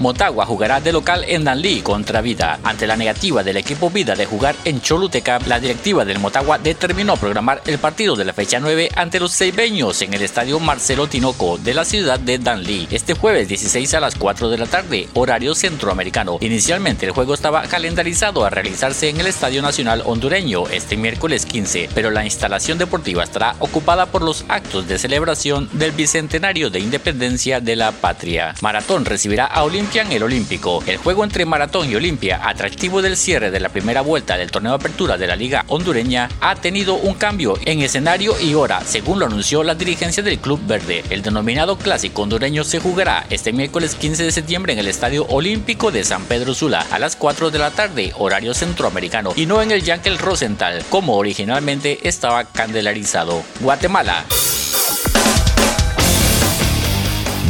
Motagua 0.00 0.44
jugará 0.44 0.80
de 0.80 0.92
local 0.92 1.24
en 1.28 1.44
Danlí 1.44 1.80
contra 1.80 2.20
Vida. 2.20 2.58
Ante 2.64 2.86
la 2.86 2.96
negativa 2.96 3.42
del 3.44 3.56
equipo 3.56 3.90
Vida 3.90 4.16
de 4.16 4.26
jugar 4.26 4.56
en 4.64 4.80
Choluteca, 4.80 5.38
la 5.46 5.60
directiva 5.60 6.04
del 6.04 6.18
Motagua 6.18 6.58
determinó 6.58 7.16
programar 7.16 7.62
el 7.66 7.78
partido 7.78 8.16
de 8.16 8.24
la 8.24 8.32
fecha 8.32 8.58
9 8.58 8.90
ante 8.96 9.20
los 9.20 9.32
seibeños 9.32 10.02
en 10.02 10.12
el 10.12 10.22
estadio 10.22 10.58
Marcelo 10.58 11.06
Tinoco 11.06 11.58
de 11.58 11.74
la 11.74 11.84
ciudad 11.84 12.18
de 12.18 12.38
Danlí 12.38 12.88
este 12.90 13.14
jueves 13.14 13.46
16 13.48 13.94
a 13.94 14.00
las 14.00 14.16
4 14.16 14.50
de 14.50 14.58
la 14.58 14.66
tarde, 14.66 15.08
horario 15.14 15.54
centroamericano. 15.54 16.38
Inicialmente 16.40 17.06
el 17.06 17.12
juego 17.12 17.34
estaba 17.34 17.62
calendarizado 17.62 18.44
a 18.44 18.50
realizarse 18.50 19.08
en 19.08 19.20
el 19.20 19.28
Estadio 19.28 19.62
Nacional 19.62 20.02
Hondureño 20.04 20.68
este 20.68 20.96
miércoles 20.96 21.46
15, 21.46 21.90
pero 21.94 22.10
la 22.10 22.24
instalación 22.24 22.78
deportiva 22.78 23.22
estará 23.22 23.54
ocupada 23.60 24.06
por 24.06 24.22
los 24.22 24.44
actos 24.48 24.88
de 24.88 24.98
celebración 24.98 25.68
del 25.72 25.92
bicentenario 25.92 26.68
de 26.70 26.80
independencia 26.80 27.60
de 27.60 27.76
la 27.76 27.92
patria. 27.92 28.54
Maratón 28.60 29.04
recibirá 29.04 29.46
a 29.46 29.62
Olimpia 29.62 29.83
en 29.92 30.12
el 30.12 30.22
Olímpico. 30.22 30.82
El 30.86 30.96
juego 30.96 31.24
entre 31.24 31.44
Maratón 31.44 31.90
y 31.90 31.94
Olimpia, 31.94 32.40
atractivo 32.48 33.02
del 33.02 33.16
cierre 33.16 33.50
de 33.50 33.60
la 33.60 33.68
primera 33.68 34.00
vuelta 34.00 34.36
del 34.36 34.50
torneo 34.50 34.72
de 34.72 34.76
apertura 34.76 35.18
de 35.18 35.26
la 35.26 35.36
Liga 35.36 35.64
Hondureña, 35.68 36.28
ha 36.40 36.54
tenido 36.56 36.94
un 36.94 37.14
cambio 37.14 37.58
en 37.64 37.80
escenario 37.80 38.34
y 38.40 38.54
hora, 38.54 38.80
según 38.84 39.18
lo 39.20 39.26
anunció 39.26 39.62
la 39.62 39.74
dirigencia 39.74 40.22
del 40.22 40.38
Club 40.38 40.60
Verde. 40.66 41.04
El 41.10 41.22
denominado 41.22 41.76
Clásico 41.76 42.22
Hondureño 42.22 42.64
se 42.64 42.80
jugará 42.80 43.26
este 43.30 43.52
miércoles 43.52 43.94
15 43.94 44.24
de 44.24 44.32
septiembre 44.32 44.72
en 44.72 44.78
el 44.78 44.88
Estadio 44.88 45.26
Olímpico 45.26 45.92
de 45.92 46.02
San 46.02 46.24
Pedro 46.24 46.54
Sula 46.54 46.86
a 46.90 46.98
las 46.98 47.14
4 47.14 47.50
de 47.50 47.58
la 47.58 47.70
tarde, 47.70 48.12
horario 48.18 48.54
centroamericano, 48.54 49.32
y 49.36 49.46
no 49.46 49.60
en 49.60 49.70
el 49.70 49.82
Yankel 49.82 50.18
Rosenthal, 50.18 50.82
como 50.88 51.16
originalmente 51.16 52.08
estaba 52.08 52.44
candelarizado. 52.44 53.42
Guatemala. 53.60 54.24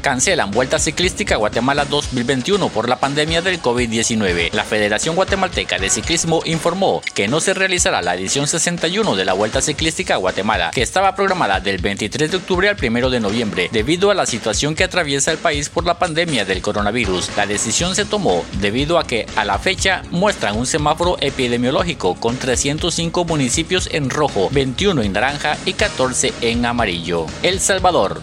Cancelan 0.00 0.50
Vuelta 0.50 0.78
Ciclística 0.78 1.36
Guatemala 1.36 1.84
2021 1.84 2.68
por 2.70 2.88
la 2.88 2.98
pandemia 2.98 3.42
del 3.42 3.60
COVID-19. 3.60 4.52
La 4.52 4.64
Federación 4.64 5.14
Guatemalteca 5.14 5.78
de 5.78 5.90
Ciclismo 5.90 6.42
informó 6.44 7.02
que 7.14 7.28
no 7.28 7.40
se 7.40 7.54
realizará 7.54 8.02
la 8.02 8.14
edición 8.14 8.46
61 8.46 9.16
de 9.16 9.24
la 9.24 9.34
Vuelta 9.34 9.60
Ciclística 9.60 10.16
Guatemala, 10.16 10.70
que 10.72 10.82
estaba 10.82 11.14
programada 11.14 11.60
del 11.60 11.78
23 11.78 12.30
de 12.30 12.36
octubre 12.36 12.68
al 12.68 12.76
1 12.82 13.10
de 13.10 13.20
noviembre, 13.20 13.68
debido 13.72 14.10
a 14.10 14.14
la 14.14 14.26
situación 14.26 14.74
que 14.74 14.84
atraviesa 14.84 15.30
el 15.30 15.38
país 15.38 15.68
por 15.68 15.84
la 15.84 15.98
pandemia 15.98 16.44
del 16.44 16.62
coronavirus. 16.62 17.30
La 17.36 17.46
decisión 17.46 17.94
se 17.94 18.04
tomó 18.04 18.44
debido 18.60 18.98
a 18.98 19.04
que 19.04 19.26
a 19.36 19.44
la 19.44 19.58
fecha 19.58 20.02
muestran 20.10 20.56
un 20.56 20.66
semáforo 20.66 21.16
epidemiológico 21.20 22.14
con 22.14 22.36
305 22.36 23.24
municipios 23.24 23.88
en 23.92 24.10
rojo, 24.10 24.48
21 24.52 25.02
en 25.02 25.12
naranja 25.12 25.56
y 25.64 25.74
14 25.74 26.32
en 26.40 26.66
amarillo. 26.66 27.26
El 27.42 27.60
Salvador. 27.60 28.22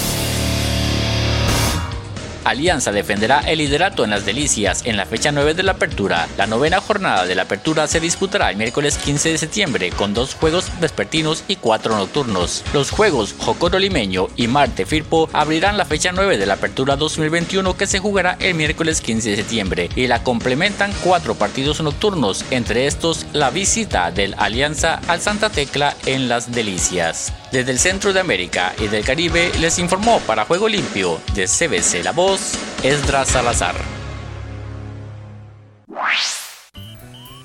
Alianza 2.43 2.91
defenderá 2.91 3.39
el 3.39 3.59
liderato 3.59 4.03
en 4.03 4.09
las 4.09 4.25
delicias 4.25 4.81
en 4.85 4.97
la 4.97 5.05
fecha 5.05 5.31
9 5.31 5.53
de 5.53 5.63
la 5.63 5.73
apertura. 5.73 6.27
La 6.37 6.47
novena 6.47 6.81
jornada 6.81 7.25
de 7.25 7.35
la 7.35 7.43
apertura 7.43 7.87
se 7.87 7.99
disputará 7.99 8.49
el 8.49 8.57
miércoles 8.57 8.97
15 8.97 9.29
de 9.29 9.37
septiembre 9.37 9.89
con 9.91 10.13
dos 10.13 10.35
juegos 10.35 10.71
vespertinos 10.79 11.43
y 11.47 11.57
cuatro 11.57 11.95
nocturnos. 11.95 12.63
Los 12.73 12.91
juegos 12.91 13.35
Jocoro 13.37 13.79
Limeño 13.79 14.27
y 14.35 14.47
Marte 14.47 14.85
Firpo 14.85 15.29
abrirán 15.33 15.77
la 15.77 15.85
fecha 15.85 16.11
9 16.11 16.37
de 16.37 16.45
la 16.45 16.55
apertura 16.55 16.95
2021 16.95 17.77
que 17.77 17.87
se 17.87 17.99
jugará 17.99 18.37
el 18.39 18.55
miércoles 18.55 19.01
15 19.01 19.31
de 19.31 19.35
septiembre 19.37 19.89
y 19.95 20.07
la 20.07 20.23
complementan 20.23 20.93
cuatro 21.03 21.35
partidos 21.35 21.81
nocturnos, 21.81 22.45
entre 22.51 22.87
estos 22.87 23.25
la 23.33 23.49
visita 23.49 24.11
del 24.11 24.35
Alianza 24.37 25.01
al 25.07 25.21
Santa 25.21 25.49
Tecla 25.49 25.95
en 26.05 26.27
las 26.27 26.51
delicias. 26.51 27.33
Desde 27.51 27.71
el 27.71 27.79
centro 27.79 28.13
de 28.13 28.21
América 28.21 28.73
y 28.79 28.87
del 28.87 29.03
Caribe 29.03 29.51
les 29.59 29.77
informó 29.77 30.21
para 30.21 30.45
Juego 30.45 30.69
Limpio 30.69 31.19
de 31.33 31.47
CBC 31.47 32.01
La 32.01 32.13
Voz, 32.13 32.53
Esdras 32.81 33.27
Salazar. 33.27 33.75